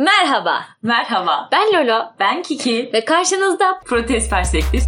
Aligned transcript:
Merhaba, 0.00 0.64
Merhaba, 0.82 1.48
ben 1.52 1.72
Lolo 1.72 2.12
ben 2.18 2.42
Kiki. 2.42 2.90
ve 2.92 3.04
karşınızda 3.04 3.80
Protest 3.86 4.30
Perspektif. 4.30 4.82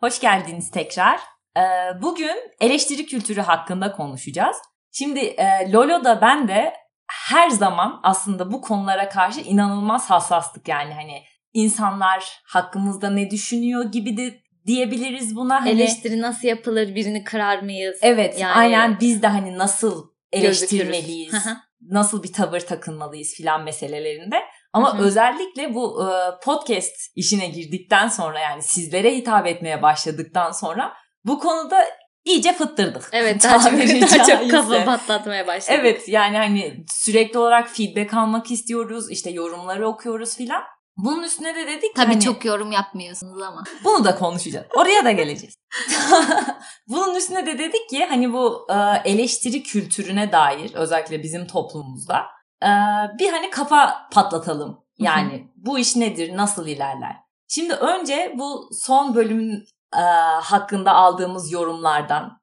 Hoş 0.00 0.20
geldiniz 0.20 0.70
tekrar. 0.70 1.20
Ee, 1.56 1.62
Bugün 2.02 2.36
eleştiri 2.60 3.06
kültürü 3.06 3.40
hakkında 3.40 3.92
konuşacağız. 3.92 4.56
Şimdi 4.92 5.20
e, 5.20 5.72
Lolo 5.72 6.04
da 6.04 6.20
ben 6.20 6.48
de 6.48 6.74
her 7.10 7.50
zaman 7.50 8.00
aslında 8.02 8.52
bu 8.52 8.60
konulara 8.60 9.08
karşı 9.08 9.40
inanılmaz 9.40 10.10
hassastık 10.10 10.68
yani 10.68 10.94
hani 10.94 11.22
insanlar 11.54 12.40
hakkımızda 12.44 13.10
ne 13.10 13.30
düşünüyor 13.30 13.84
gibi 13.92 14.16
de 14.16 14.40
diyebiliriz 14.66 15.36
buna. 15.36 15.60
Hani, 15.60 15.70
eleştiri 15.70 16.20
nasıl 16.20 16.48
yapılır, 16.48 16.94
birini 16.94 17.24
kırar 17.24 17.58
mıyız? 17.58 17.98
Evet 18.02 18.40
Yani- 18.40 18.52
aynen 18.54 19.00
biz 19.00 19.22
de 19.22 19.26
hani 19.26 19.58
nasıl 19.58 20.06
eleştirmeliyiz, 20.32 21.34
nasıl 21.80 22.22
bir 22.22 22.32
tavır 22.32 22.60
takınmalıyız 22.60 23.34
filan 23.34 23.64
meselelerinde. 23.64 24.36
Ama 24.72 24.94
Hı 24.94 24.98
hı. 24.98 25.02
özellikle 25.02 25.74
bu 25.74 26.08
e, 26.08 26.10
podcast 26.44 26.94
işine 27.14 27.46
girdikten 27.46 28.08
sonra 28.08 28.40
yani 28.40 28.62
sizlere 28.62 29.16
hitap 29.16 29.46
etmeye 29.46 29.82
başladıktan 29.82 30.52
sonra 30.52 30.92
bu 31.24 31.38
konuda 31.38 31.84
iyice 32.24 32.52
fıttırdık. 32.52 33.08
Evet, 33.12 33.44
daha 33.44 33.70
çok, 33.70 33.78
daha 33.78 34.24
çok 34.38 34.50
kafa 34.50 34.84
patlatmaya 34.84 35.46
başladık. 35.46 35.80
Evet 35.80 36.08
yani 36.08 36.36
hani 36.36 36.84
sürekli 36.92 37.38
olarak 37.38 37.68
feedback 37.68 38.14
almak 38.14 38.50
istiyoruz. 38.50 39.10
işte 39.10 39.30
yorumları 39.30 39.88
okuyoruz 39.88 40.36
filan. 40.36 40.62
Bunun 40.96 41.22
üstüne 41.22 41.54
de 41.54 41.66
dedik 41.66 41.82
ki 41.82 41.92
Tabii 41.96 42.12
hani, 42.12 42.20
çok 42.20 42.44
yorum 42.44 42.72
yapmıyorsunuz 42.72 43.42
ama. 43.42 43.64
bunu 43.84 44.04
da 44.04 44.14
konuşacağız. 44.14 44.66
Oraya 44.76 45.04
da 45.04 45.12
geleceğiz. 45.12 45.54
Bunun 46.88 47.14
üstüne 47.14 47.46
de 47.46 47.58
dedik 47.58 47.88
ki 47.90 48.04
hani 48.04 48.32
bu 48.32 48.66
e, 48.70 48.74
eleştiri 49.10 49.62
kültürüne 49.62 50.32
dair 50.32 50.74
özellikle 50.74 51.22
bizim 51.22 51.46
toplumumuzda 51.46 52.26
e, 52.62 52.68
bir 53.18 53.32
hani 53.32 53.50
kafa 53.50 54.08
patlatalım. 54.12 54.84
Yani 54.98 55.48
bu 55.56 55.78
iş 55.78 55.96
nedir, 55.96 56.36
nasıl 56.36 56.66
ilerler? 56.66 57.16
Şimdi 57.48 57.74
önce 57.74 58.34
bu 58.38 58.68
son 58.72 59.14
bölüm 59.14 59.64
e, 59.96 60.00
hakkında 60.42 60.92
aldığımız 60.92 61.52
yorumlardan 61.52 62.40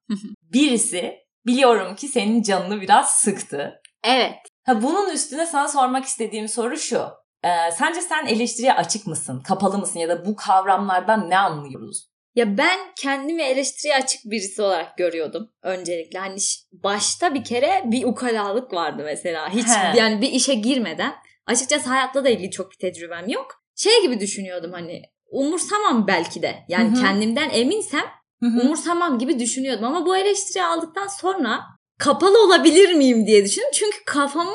birisi 0.54 1.16
biliyorum 1.46 1.96
ki 1.96 2.08
senin 2.08 2.42
canını 2.42 2.82
biraz 2.82 3.12
sıktı. 3.12 3.82
Evet. 4.04 4.36
Ha, 4.66 4.82
bunun 4.82 5.10
üstüne 5.10 5.46
sana 5.46 5.68
sormak 5.68 6.06
istediğim 6.06 6.48
soru 6.48 6.78
şu. 6.78 7.21
E, 7.44 7.72
sence 7.72 8.02
sen 8.02 8.26
eleştiriye 8.26 8.74
açık 8.74 9.08
mısın, 9.08 9.42
kapalı 9.48 9.78
mısın 9.78 10.00
ya 10.00 10.10
da 10.10 10.26
bu 10.26 10.36
kavramlardan 10.36 11.30
ne 11.30 11.38
anlıyoruz? 11.38 12.12
Ya 12.36 12.58
ben 12.58 12.80
kendimi 12.98 13.42
eleştiriye 13.42 13.96
açık 13.96 14.22
birisi 14.26 14.62
olarak 14.62 14.98
görüyordum 14.98 15.50
öncelikle. 15.64 16.20
Hani 16.20 16.38
başta 16.72 17.34
bir 17.34 17.44
kere 17.44 17.82
bir 17.86 18.04
ukalalık 18.04 18.74
vardı 18.74 19.02
mesela. 19.06 19.50
Hiç 19.54 19.68
He. 19.68 20.00
yani 20.00 20.22
bir 20.22 20.32
işe 20.32 20.54
girmeden. 20.54 21.14
Açıkçası 21.48 21.90
hayatla 21.90 22.24
da 22.24 22.30
ilgili 22.30 22.52
çok 22.52 22.72
bir 22.72 22.78
tecrübem 22.78 23.30
yok. 23.30 23.64
Şey 23.76 24.02
gibi 24.02 24.20
düşünüyordum 24.20 24.72
hani 24.72 25.02
umursamam 25.30 26.08
belki 26.08 26.42
de. 26.42 26.56
Yani 26.68 26.90
Hı 26.90 26.96
hı. 26.96 27.02
kendimden 27.02 27.50
eminsem 27.50 28.06
Hı 28.40 28.46
hı. 28.46 28.62
umursamam 28.62 29.20
gibi 29.20 29.40
düşünüyordum. 29.40 29.86
Ama 29.86 30.06
bu 30.06 30.18
eleştiriyi 30.18 30.66
aldıktan 30.66 31.08
sonra 31.08 31.60
kapalı 32.00 32.46
olabilir 32.46 32.94
miyim 32.94 33.28
diye 33.28 33.46
düşündüm. 33.46 33.70
Çünkü 33.74 33.98
kafamı 34.06 34.52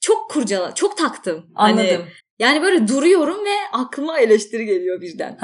çok 0.00 0.30
kurcala, 0.30 0.74
çok 0.74 0.98
taktım. 0.98 1.46
Hani 1.54 1.80
Anladım. 1.80 2.06
Yani 2.42 2.62
böyle 2.62 2.88
duruyorum 2.88 3.44
ve 3.44 3.54
aklıma 3.72 4.18
eleştiri 4.18 4.66
geliyor 4.66 5.00
birden. 5.00 5.38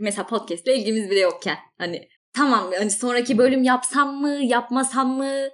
Mesela 0.00 0.26
podcast'le 0.26 0.66
ilgimiz 0.68 1.10
bile 1.10 1.20
yokken. 1.20 1.56
Hani 1.78 2.08
tamam 2.32 2.70
hani 2.78 2.90
sonraki 2.90 3.38
bölüm 3.38 3.62
yapsam 3.62 4.14
mı, 4.20 4.38
yapmasam 4.42 5.08
mı? 5.08 5.48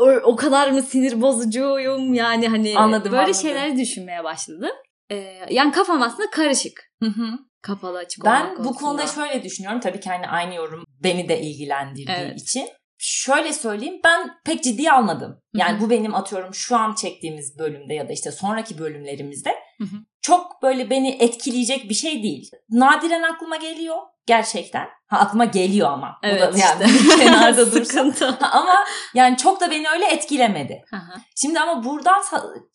O, 0.00 0.10
o 0.10 0.36
kadar 0.36 0.70
mı 0.70 0.82
sinir 0.82 1.20
bozucuyum? 1.22 2.14
Yani 2.14 2.48
hani 2.48 2.78
Anladım, 2.78 3.12
böyle 3.12 3.22
anladım. 3.22 3.40
şeyleri 3.42 3.78
düşünmeye 3.78 4.24
başladım. 4.24 4.70
Ee, 5.10 5.34
yani 5.50 5.72
kafam 5.72 6.02
aslında 6.02 6.30
karışık. 6.30 6.82
Hı 7.02 7.08
hı. 7.08 7.38
Kapalı 7.62 7.98
açık 7.98 8.24
Ben 8.24 8.50
bu 8.50 8.54
konusunda. 8.56 8.78
konuda 8.78 9.06
şöyle 9.06 9.42
düşünüyorum. 9.42 9.80
Tabii 9.80 10.00
ki 10.00 10.10
hani 10.10 10.26
aynı 10.26 10.54
yorum 10.54 10.84
beni 11.04 11.28
de 11.28 11.40
ilgilendirdiği 11.40 12.16
Evet. 12.20 12.40
için. 12.42 12.68
Şöyle 12.98 13.52
söyleyeyim 13.52 14.00
ben 14.04 14.30
pek 14.44 14.62
ciddiye 14.62 14.92
almadım. 14.92 15.40
Yani 15.54 15.72
Hı 15.72 15.76
hı. 15.76 15.80
bu 15.80 15.90
benim 15.90 16.14
atıyorum 16.14 16.54
şu 16.54 16.76
an 16.76 16.94
çektiğimiz 16.94 17.58
bölümde 17.58 17.94
ya 17.94 18.08
da 18.08 18.12
işte 18.12 18.30
sonraki 18.30 18.78
bölümlerimizde 18.78 19.54
Hı 19.78 19.84
hı. 19.84 19.96
çok 20.22 20.62
böyle 20.62 20.90
beni 20.90 21.08
etkileyecek 21.10 21.88
bir 21.88 21.94
şey 21.94 22.22
değil. 22.22 22.50
Nadiren 22.70 23.22
aklıma 23.22 23.56
geliyor 23.56 23.96
gerçekten. 24.26 24.86
Ha 25.06 25.18
aklıma 25.18 25.44
geliyor 25.44 25.90
ama. 25.90 26.18
Bu 26.22 26.26
Evet 26.26 26.54
da 26.54 26.58
yani 26.58 26.84
işte. 26.86 27.16
kenarda. 27.24 27.66
Sıkıntı. 27.84 28.38
Ama 28.52 28.74
yani 29.14 29.36
çok 29.36 29.60
da 29.60 29.70
beni 29.70 29.88
öyle 29.88 30.06
etkilemedi. 30.06 30.84
Hı 30.90 30.96
hı. 30.96 31.20
Şimdi 31.36 31.60
ama 31.60 31.84
buradan 31.84 32.22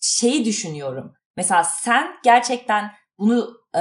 şeyi 0.01 0.45
düşünüyorum. 0.45 1.13
Mesela 1.37 1.63
sen 1.63 2.07
gerçekten 2.23 2.91
bunu 3.19 3.57
e, 3.75 3.79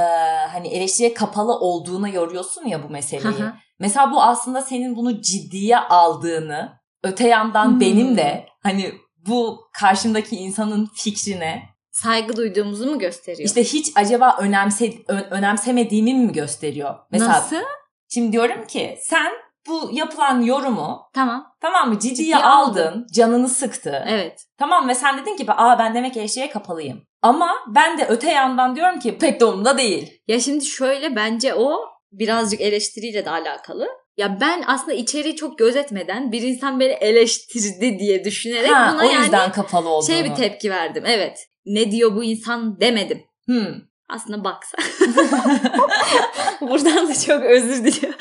hani 0.52 0.68
eleştiriye 0.68 1.14
kapalı 1.14 1.52
olduğuna 1.52 2.08
yoruyorsun 2.08 2.66
ya 2.66 2.82
bu 2.82 2.88
meseleyi. 2.90 3.34
Hı 3.40 3.44
hı. 3.44 3.52
Mesela 3.78 4.10
bu 4.12 4.22
aslında 4.22 4.62
senin 4.62 4.96
bunu 4.96 5.22
ciddiye 5.22 5.78
aldığını, 5.78 6.72
öte 7.02 7.28
yandan 7.28 7.66
Hmm. 7.66 7.80
benim 7.80 8.16
de 8.16 8.46
hani 8.62 8.92
bu 9.16 9.60
karşımdaki 9.72 10.36
insanın 10.36 10.90
fikrine 10.94 11.62
Saygı 11.92 12.36
duyduğumuzu 12.36 12.90
mu 12.90 12.98
gösteriyor? 12.98 13.46
işte 13.48 13.64
hiç 13.64 13.92
acaba 13.96 14.36
önemse 14.40 14.92
önemsemediğimi 15.30 16.14
mi 16.14 16.32
gösteriyor? 16.32 16.94
Mesela 17.10 17.30
Nasıl? 17.32 17.56
şimdi 18.08 18.32
diyorum 18.32 18.66
ki 18.66 18.98
sen 19.00 19.32
bu 19.68 19.90
yapılan 19.92 20.40
yorumu 20.40 21.00
Tamam. 21.14 21.54
tamam 21.60 21.88
mı 21.88 21.94
ciddiye, 21.98 22.14
Ciddiye 22.14 22.36
aldın, 22.36 22.86
aldın. 22.86 23.06
canını 23.14 23.48
sıktı. 23.48 24.04
Evet. 24.08 24.46
Tamam 24.58 24.88
ve 24.88 24.94
sen 24.94 25.18
dedin 25.18 25.36
ki 25.36 25.44
aa 25.48 25.78
ben 25.78 25.94
demek 25.94 26.16
eleştiriye 26.16 26.50
kapalıyım. 26.50 27.02
Ama 27.22 27.54
ben 27.68 27.98
de 27.98 28.06
öte 28.08 28.30
yandan 28.30 28.76
diyorum 28.76 28.98
ki 28.98 29.18
pek 29.18 29.40
de 29.40 29.44
umurumda 29.44 29.78
değil. 29.78 30.20
Ya 30.28 30.40
şimdi 30.40 30.64
şöyle 30.64 31.16
bence 31.16 31.54
o 31.54 31.78
birazcık 32.12 32.60
eleştiriyle 32.60 33.24
de 33.24 33.30
alakalı. 33.30 33.88
Ya 34.16 34.40
ben 34.40 34.64
aslında 34.66 34.92
içeriği 34.92 35.36
çok 35.36 35.58
gözetmeden 35.58 36.32
bir 36.32 36.42
insan 36.42 36.80
beni 36.80 36.92
eleştirdi 36.92 37.98
diye 37.98 38.24
düşünerek 38.24 38.70
Ha, 38.70 38.92
buna 38.94 39.02
o 39.06 39.10
yani 39.10 39.22
yüzden 39.22 39.52
kapalı 39.52 39.88
olduğunu. 39.88 40.10
şey 40.14 40.24
bir 40.24 40.34
tepki 40.34 40.70
verdim. 40.70 41.04
Evet. 41.06 41.48
Ne 41.66 41.92
diyor 41.92 42.16
bu 42.16 42.24
insan 42.24 42.80
demedim. 42.80 43.22
Hmm. 43.46 43.74
Aslında 44.08 44.44
baksa. 44.44 44.78
Buradan 46.60 47.08
da 47.08 47.14
çok 47.14 47.42
özür 47.42 47.84
diliyorum. 47.84 48.18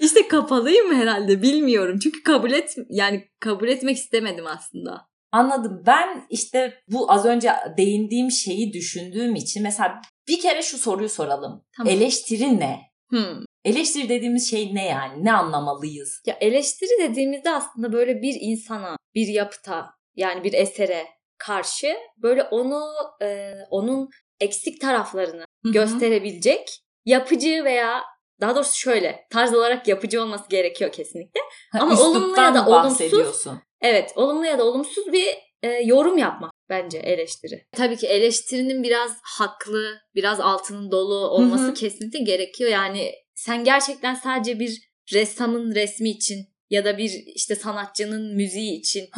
işte 0.00 0.28
kapalıyım 0.28 0.94
herhalde 0.94 1.42
bilmiyorum. 1.42 1.98
Çünkü 2.02 2.22
kabul 2.22 2.52
et 2.52 2.76
yani 2.88 3.28
kabul 3.40 3.68
etmek 3.68 3.96
istemedim 3.96 4.46
aslında. 4.46 5.08
Anladım. 5.32 5.82
Ben 5.86 6.26
işte 6.30 6.74
bu 6.88 7.12
az 7.12 7.24
önce 7.24 7.50
değindiğim 7.76 8.30
şeyi 8.30 8.72
düşündüğüm 8.72 9.34
için 9.34 9.62
mesela 9.62 10.00
bir 10.28 10.40
kere 10.40 10.62
şu 10.62 10.78
soruyu 10.78 11.08
soralım. 11.08 11.64
Tamam. 11.76 11.92
Eleştiri 11.92 12.60
ne? 12.60 12.80
Hmm. 13.08 13.44
Eleştiri 13.64 14.08
dediğimiz 14.08 14.50
şey 14.50 14.74
ne 14.74 14.86
yani? 14.86 15.24
Ne 15.24 15.32
anlamalıyız? 15.32 16.22
Ya 16.26 16.36
eleştiri 16.40 17.10
dediğimizde 17.10 17.50
aslında 17.50 17.92
böyle 17.92 18.22
bir 18.22 18.36
insana, 18.40 18.96
bir 19.14 19.26
yapıta 19.26 19.90
yani 20.16 20.44
bir 20.44 20.52
esere 20.52 21.06
karşı 21.38 21.96
böyle 22.16 22.42
onu 22.42 22.84
e, 23.22 23.54
onun 23.70 24.08
eksik 24.40 24.80
taraflarını 24.80 25.44
Hı 25.62 25.68
hı. 25.68 25.72
gösterebilecek 25.72 26.80
yapıcı 27.04 27.64
veya 27.64 28.02
daha 28.40 28.54
doğrusu 28.54 28.78
şöyle 28.78 29.26
tarz 29.30 29.54
olarak 29.54 29.88
yapıcı 29.88 30.22
olması 30.22 30.48
gerekiyor 30.48 30.92
kesinlikle. 30.92 31.40
Ha, 31.72 31.78
Ama 31.82 32.00
olumlu 32.00 32.40
ya 32.40 32.54
da 32.54 32.66
olumsuz-? 32.66 33.48
Evet 33.80 34.12
olumlu 34.16 34.46
ya 34.46 34.58
da 34.58 34.64
olumsuz 34.64 35.12
bir 35.12 35.28
e, 35.62 35.68
yorum 35.68 36.18
yapmak 36.18 36.52
bence 36.68 36.98
eleştiri. 36.98 37.66
Tabii 37.72 37.96
ki 37.96 38.06
eleştirinin 38.06 38.82
biraz 38.82 39.10
haklı, 39.22 39.98
biraz 40.14 40.40
altının 40.40 40.90
dolu 40.90 41.28
olması 41.28 41.64
Hı 41.64 41.68
hı. 41.68 41.74
kesinlikle 41.74 42.18
gerekiyor. 42.18 42.70
Yani 42.70 43.12
sen 43.34 43.64
gerçekten 43.64 44.14
sadece 44.14 44.58
bir 44.60 44.90
ressamın 45.12 45.74
resmi 45.74 46.10
için 46.10 46.53
ya 46.74 46.84
da 46.84 46.98
bir 46.98 47.10
işte 47.34 47.54
sanatçının 47.54 48.36
müziği 48.36 48.78
için 48.78 49.08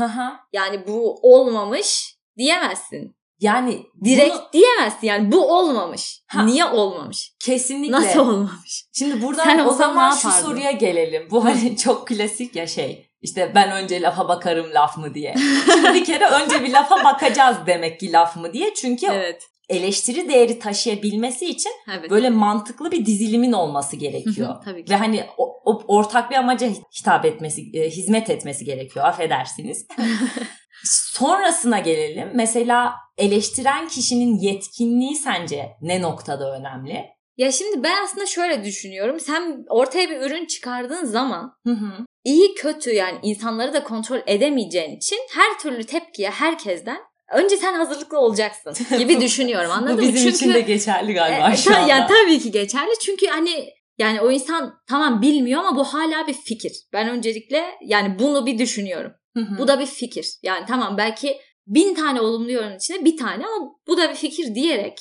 yani 0.53 0.87
bu 0.87 1.19
olmamış 1.23 2.17
diyemezsin. 2.39 3.17
Yani 3.41 3.83
Direkt 4.05 4.35
bunu 4.35 4.49
diyemezsin 4.53 5.07
yani 5.07 5.33
bu 5.33 5.59
olmamış. 5.59 6.23
Ha. 6.27 6.43
Niye 6.43 6.65
olmamış? 6.65 7.33
kesinlikle. 7.41 7.93
Nasıl 7.93 8.21
olmamış? 8.21 8.85
Şimdi 8.93 9.23
buradan 9.23 9.45
Sen 9.45 9.59
o 9.59 9.73
zaman 9.73 10.17
ne 10.17 10.21
şu 10.21 10.31
soruya 10.31 10.71
gelelim. 10.71 11.29
Bu 11.31 11.45
hani 11.45 11.77
çok 11.77 12.09
klasik 12.09 12.57
ya 12.57 12.67
şey. 12.67 13.11
İşte 13.23 13.53
ben 13.55 13.71
önce 13.71 14.03
lafa 14.03 14.29
bakarım 14.29 14.75
laf 14.75 14.97
mı 14.99 15.15
diye. 15.15 15.35
Şimdi 15.75 15.95
bir 15.95 16.05
kere 16.05 16.27
önce 16.27 16.65
bir 16.65 16.73
lafa 16.73 17.05
bakacağız 17.05 17.57
demek 17.67 18.01
ki 18.01 18.13
laf 18.13 18.37
mı 18.37 18.53
diye. 18.53 18.75
Çünkü 18.75 19.07
Evet. 19.13 19.43
Eleştiri 19.69 20.29
değeri 20.29 20.59
taşıyabilmesi 20.59 21.47
için 21.47 21.73
Evet. 21.99 22.11
böyle 22.11 22.31
mantıklı 22.31 22.91
bir 22.93 23.07
dizilimin 23.07 23.53
olması 23.53 23.97
Hı 23.97 24.01
gerekiyor. 24.01 24.49
hı, 24.57 24.61
Tabii 24.65 24.85
ki. 24.85 24.93
Ve 24.93 24.97
hani 24.97 25.25
o, 25.39 25.61
o- 25.65 25.83
ortak 25.89 26.31
bir 26.31 26.37
amaca 26.37 26.69
hitap 27.01 27.25
etmesi, 27.25 27.63
e, 27.75 27.91
hizmet 27.91 28.31
etmesi 28.31 28.65
gerekiyor. 28.65 29.05
Affedersiniz. 29.05 29.87
Sonrasına 30.85 31.79
gelelim. 31.79 32.31
Mesela 32.35 32.95
eleştiren 33.19 33.89
kişinin 33.89 34.39
yetkinliği 34.39 35.17
sence 35.17 35.69
ne 35.81 36.03
noktada 36.03 36.59
önemli? 36.59 37.05
Ya 37.37 37.53
şimdi 37.53 37.83
ben 37.83 38.05
aslında 38.05 38.27
şöyle 38.27 38.65
düşünüyorum. 38.65 39.21
Sen 39.21 39.65
ortaya 39.71 40.11
bir 40.11 40.21
ürün 40.21 40.47
çıkardığın 40.47 41.05
zaman 41.05 41.53
Hı 41.67 41.73
hı. 41.73 41.93
iyi 42.25 42.55
kötü 42.55 42.91
yani 42.93 43.19
insanları 43.23 43.73
da 43.73 43.85
kontrol 43.85 44.21
edemeyeceğin 44.27 44.97
için 44.97 45.19
her 45.35 45.59
türlü 45.59 45.85
tepkiye 45.85 46.31
herkesten 46.31 46.99
önce 47.33 47.57
sen 47.57 47.75
hazırlıklı 47.75 48.19
olacaksın 48.19 48.99
gibi 48.99 49.21
düşünüyorum 49.21 49.71
anladın 49.71 49.99
Bu 49.99 50.03
mı? 50.03 50.15
bizim 50.15 50.29
için 50.31 50.55
de 50.55 50.61
geçerli 50.61 51.15
galiba 51.15 51.51
E, 51.53 51.57
şu 51.57 51.71
ta- 51.71 51.77
anda. 51.79 51.89
yani 51.91 52.07
tabii 52.09 52.39
ki 52.39 52.51
geçerli 52.51 52.91
çünkü 53.03 53.27
hani 53.27 53.69
yani 53.99 54.21
o 54.21 54.31
insan 54.31 54.75
tamam 54.89 55.23
bilmiyor 55.23 55.61
ama 55.65 55.77
bu 55.77 55.85
hala 55.85 56.27
bir 56.27 56.33
fikir. 56.35 56.73
Ben 56.93 57.09
öncelikle 57.09 57.65
yani 57.85 58.19
bunu 58.19 58.47
bir 58.47 58.59
düşünüyorum. 58.59 59.13
Hı 59.37 59.41
hı. 59.43 59.59
Bu 59.59 59.69
da 59.69 59.81
bir 59.81 59.87
fikir. 59.87 60.27
Yani 60.43 60.67
tamam 60.69 60.97
belki 60.99 61.37
bin 61.67 61.95
tane 61.95 62.21
olumlu 62.21 62.53
yorum 62.53 62.77
içinde 62.77 63.05
bir 63.05 63.17
tane 63.17 63.47
ama 63.47 63.73
bu 63.87 63.97
da 63.97 64.11
bir 64.11 64.15
fikir 64.15 64.55
diyerek 64.55 64.99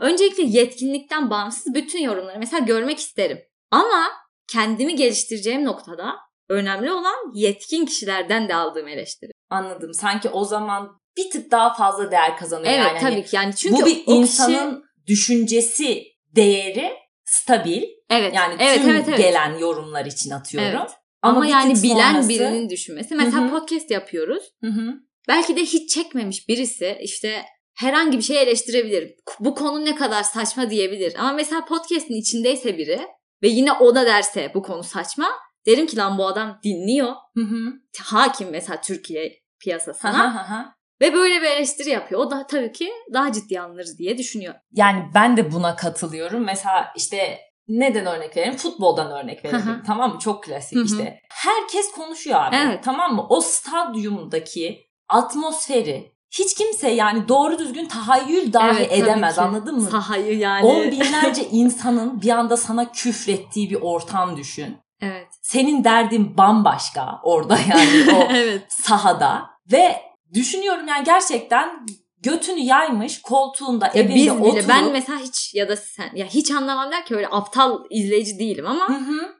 öncelikle 0.00 0.42
yetkinlikten 0.42 1.30
bağımsız 1.30 1.74
bütün 1.74 2.02
yorumları 2.02 2.38
mesela 2.38 2.64
görmek 2.64 2.98
isterim. 2.98 3.38
Ama 3.70 4.06
kendimi 4.52 4.96
geliştireceğim 4.96 5.64
noktada 5.64 6.14
önemli 6.48 6.92
olan 6.92 7.14
yetkin 7.34 7.86
kişilerden 7.86 8.48
de 8.48 8.54
aldığım 8.54 8.88
eleştiri. 8.88 9.30
Anladım. 9.50 9.94
Sanki 9.94 10.28
o 10.28 10.44
zaman 10.44 11.00
bir 11.16 11.30
tık 11.30 11.50
daha 11.50 11.74
fazla 11.74 12.10
değer 12.10 12.36
kazanıyor 12.36 12.72
Evet 12.72 12.86
yani. 12.86 12.98
tabii 13.00 13.10
Hani 13.12 13.24
ki 13.24 13.36
yani 13.36 13.54
çünkü 13.56 13.82
bu 13.82 13.86
bir 13.86 14.02
insanın 14.06 14.84
düşüncesi 15.06 16.02
değeri 16.36 16.92
stabil. 17.24 17.82
kişi, 17.82 17.94
evet 18.10 18.34
Yani 18.34 18.56
evet 18.58 18.80
tüm 18.80 18.90
evet 18.90 19.04
evet. 19.08 19.18
gelen 19.18 19.58
yorumlar 19.58 20.06
için 20.06 20.30
atıyorum. 20.30 20.70
Evet. 20.80 20.90
Ama, 21.22 21.36
ama, 21.36 21.46
yani 21.46 21.82
bilen 21.82 22.12
sonrası- 22.12 22.28
birinin 22.28 22.70
düşünmesi. 22.70 23.14
Mesela 23.14 23.42
Hı 23.42 23.46
hı. 23.46 23.50
podcast 23.50 23.90
yapıyoruz. 23.90 24.42
Hı 24.60 24.66
hı. 24.70 24.94
Belki 25.28 25.56
de 25.56 25.60
hiç 25.62 25.94
çekmemiş 25.94 26.48
birisi 26.48 26.98
işte 27.02 27.44
herhangi 27.74 28.18
bir 28.18 28.22
şey 28.22 28.42
eleştirebilir. 28.42 29.12
Bu 29.40 29.54
konu 29.54 29.84
ne 29.84 29.94
kadar 29.96 30.22
saçma 30.22 30.70
diyebilir. 30.70 31.14
Ama 31.18 31.32
mesela 31.32 31.64
podcast'in 31.64 32.14
içindeyse 32.14 32.78
biri 32.78 33.00
ve 33.42 33.48
yine 33.48 33.72
o 33.72 33.94
da 33.94 34.06
derse 34.06 34.50
bu 34.54 34.62
konu 34.62 34.82
saçma. 34.84 35.28
Derim 35.66 35.86
ki 35.86 35.96
lan 35.96 36.18
bu 36.18 36.26
adam 36.26 36.60
dinliyor. 36.64 37.12
Hı 37.34 37.40
hı. 37.42 37.72
Hakim 38.02 38.48
mesela 38.50 38.80
Türkiye 38.80 39.32
piyasasına. 39.60 40.34
hı 40.34 40.38
hı 40.38 40.54
hı. 40.54 40.64
Ve 41.00 41.14
böyle 41.14 41.42
bir 41.42 41.46
eleştiri 41.46 41.90
yapıyor. 41.90 42.20
O 42.20 42.30
da 42.30 42.46
tabii 42.46 42.72
ki 42.72 42.90
daha 43.12 43.32
ciddi 43.32 43.60
alınır 43.60 43.86
diye 43.98 44.18
düşünüyor. 44.18 44.54
Yani 44.72 45.04
ben 45.14 45.36
de 45.36 45.52
buna 45.52 45.76
katılıyorum. 45.76 46.44
Mesela 46.44 46.92
işte 46.96 47.38
neden 47.68 48.06
örnek 48.06 48.36
verelim? 48.36 48.56
Futboldan 48.56 49.10
örnek 49.10 49.44
verelim. 49.44 49.60
hı. 49.60 49.82
tamam 49.86 50.12
mı? 50.14 50.18
Çok 50.18 50.44
klasik 50.44 50.78
Hı 50.78 50.80
hı. 50.80 50.84
işte. 50.84 51.20
Herkes 51.30 51.92
konuşuyor 51.92 52.40
abi. 52.42 52.56
Evet. 52.56 52.84
Tamam 52.84 53.14
mı? 53.14 53.26
O 53.28 53.40
stadyumdaki 53.40 54.86
atmosferi 55.08 56.16
hiç 56.30 56.54
kimse 56.54 56.90
yani 56.90 57.28
doğru 57.28 57.58
düzgün 57.58 57.86
tahayyül 57.86 58.52
dahi 58.52 58.76
Evet, 58.76 58.92
edemez 58.92 59.38
anladın 59.38 59.74
mı? 59.74 59.90
Sahayı 59.90 60.38
yani. 60.38 60.66
On 60.66 60.90
binlerce 60.90 61.48
insanın 61.50 62.22
bir 62.22 62.30
anda 62.30 62.56
sana 62.56 62.92
küfrettiği 62.92 63.70
bir 63.70 63.80
ortam 63.80 64.36
düşün. 64.36 64.76
Evet. 65.00 65.28
Senin 65.42 65.84
derdin 65.84 66.36
bambaşka 66.36 67.20
orada 67.22 67.58
yani 67.68 68.12
o 68.16 68.28
evet. 68.32 68.62
sahada 68.68 69.50
ve 69.72 69.96
düşünüyorum 70.40 70.88
yani 70.88 71.04
gerçekten 71.04 71.86
götünü 72.22 72.60
yaymış 72.60 73.22
koltuğunda 73.22 73.86
Ya 73.86 73.92
evinde 73.94 74.14
biz 74.14 74.22
bile 74.24 74.32
oturup 74.32 74.68
ben 74.68 74.92
mesela 74.92 75.18
hiç 75.18 75.54
ya 75.54 75.68
da 75.68 75.76
sen 75.76 76.10
ya 76.14 76.26
hiç 76.26 76.50
anlamam 76.50 76.90
der 76.92 77.04
ki 77.04 77.16
öyle 77.16 77.28
aptal 77.30 77.78
izleyici 77.90 78.38
değilim 78.38 78.66
ama 78.66 78.88
Hı 78.88 78.92
hı. 78.92 79.36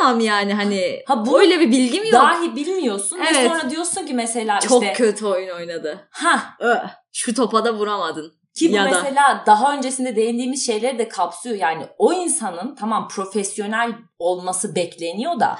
tamam 0.00 0.20
yani 0.20 0.54
hani 0.54 1.02
Ha 1.06 1.26
bunu 1.26 1.38
öyle 1.38 1.60
bir 1.60 1.70
bilgim 1.72 2.04
yok. 2.04 2.12
dahi 2.12 2.56
bilmiyorsun 2.56 3.18
ve 3.20 3.24
Evet. 3.30 3.50
sonra 3.50 3.70
diyorsun 3.70 4.06
ki 4.06 4.14
mesela 4.14 4.60
Çok 4.60 4.82
işte 4.82 4.94
kötü 4.94 5.26
oyun 5.26 5.56
oynadı. 5.56 6.08
ha 6.10 6.56
Şu 7.12 7.34
topa 7.34 7.64
da 7.64 7.74
vuramadın. 7.74 8.32
ki 8.58 8.72
bu 8.72 8.76
Ya 8.76 8.84
da- 8.84 8.88
mesela 8.90 9.42
daha 9.46 9.74
öncesinde 9.76 10.16
değindiğimiz 10.16 10.66
şeyleri 10.66 10.98
de 10.98 11.08
kapsıyor. 11.08 11.56
Yani 11.56 11.86
o 11.98 12.12
insanın 12.12 12.74
tamam 12.74 13.08
profesyonel 13.08 13.92
olması 14.18 14.74
bekleniyor 14.74 15.40
da. 15.40 15.58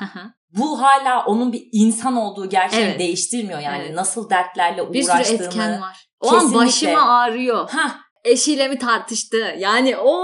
Bu 0.50 0.82
hala 0.82 1.24
onun 1.26 1.52
bir 1.52 1.68
insan 1.72 2.16
olduğu 2.16 2.48
gerçeğini 2.48 2.88
Evet. 2.88 2.98
değiştirmiyor. 2.98 3.58
Yani 3.60 3.82
Evet. 3.86 3.94
nasıl 3.94 4.30
dertlerle 4.30 4.92
bir 4.92 5.02
sürü 5.02 5.12
uğraştığını. 5.12 5.46
etken 5.46 5.80
var. 5.80 6.08
O 6.20 6.28
an 6.34 6.54
başıma 6.54 7.00
ağrıyor. 7.18 7.70
Ha 7.70 7.96
Eşiyle 8.24 8.68
mi 8.68 8.78
tartıştı? 8.78 9.54
Yani 9.58 9.96
o. 9.96 10.20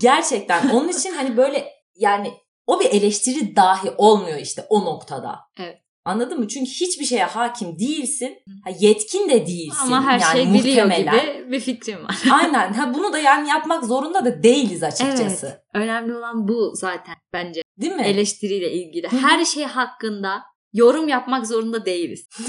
gerçekten 0.00 0.68
onun 0.68 0.88
için 0.88 1.14
hani 1.14 1.36
böyle 1.36 1.68
yani 1.96 2.34
o 2.66 2.80
bir 2.80 2.84
eleştiri 2.90 3.56
dahi 3.56 3.90
olmuyor 3.98 4.38
işte 4.38 4.66
o 4.68 4.84
noktada. 4.84 5.38
Evet. 5.58 5.81
Anladın 6.04 6.38
mı? 6.38 6.48
Çünkü 6.48 6.70
hiçbir 6.70 7.04
şeye 7.04 7.24
hakim 7.24 7.78
değilsin. 7.78 8.38
Ha, 8.64 8.70
yetkin 8.80 9.28
de 9.28 9.46
değilsin. 9.46 9.86
Ama 9.86 10.04
her 10.04 10.18
yani 10.18 10.32
şey 10.32 10.54
biliyor 10.54 10.90
gibi 10.90 11.50
bir 11.52 11.60
fikrim 11.60 12.04
var. 12.04 12.22
Aynen. 12.32 12.72
Ha, 12.72 12.94
bunu 12.94 13.12
da 13.12 13.18
yani 13.18 13.48
yapmak 13.48 13.84
zorunda 13.84 14.24
da 14.24 14.42
değiliz 14.42 14.82
açıkçası. 14.82 15.62
Önemli 15.74 16.16
olan 16.16 16.48
bu 16.48 16.72
zaten 16.74 17.14
bence. 17.32 17.62
Değil 17.80 17.92
mi? 17.92 18.02
Eleştiriyle 18.02 18.72
ilgili. 18.72 19.08
Her 19.08 19.44
şey 19.44 19.64
hakkında 19.64 20.42
yorum 20.72 21.08
yapmak 21.08 21.46
zorunda 21.46 21.86
değiliz. 21.86 22.28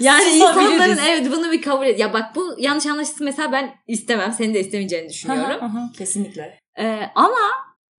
Yani 0.00 0.30
insanların 0.30 0.98
evet 1.08 1.32
bunu 1.32 1.52
bir 1.52 1.62
kabul 1.62 1.86
et. 1.86 1.98
Ya 1.98 2.12
bak 2.12 2.36
bu 2.36 2.54
yanlış 2.58 2.86
anlaşılsın 2.86 3.24
mesela 3.24 3.52
ben 3.52 3.74
istemem. 3.86 4.32
Senin 4.32 4.54
de 4.54 4.60
istemeyeceğini 4.60 5.08
düşünüyorum. 5.08 5.60
hı, 5.60 5.66
hı, 5.66 5.92
Kesinlikle. 5.98 6.58
Ee, 6.78 7.00
ama 7.14 7.38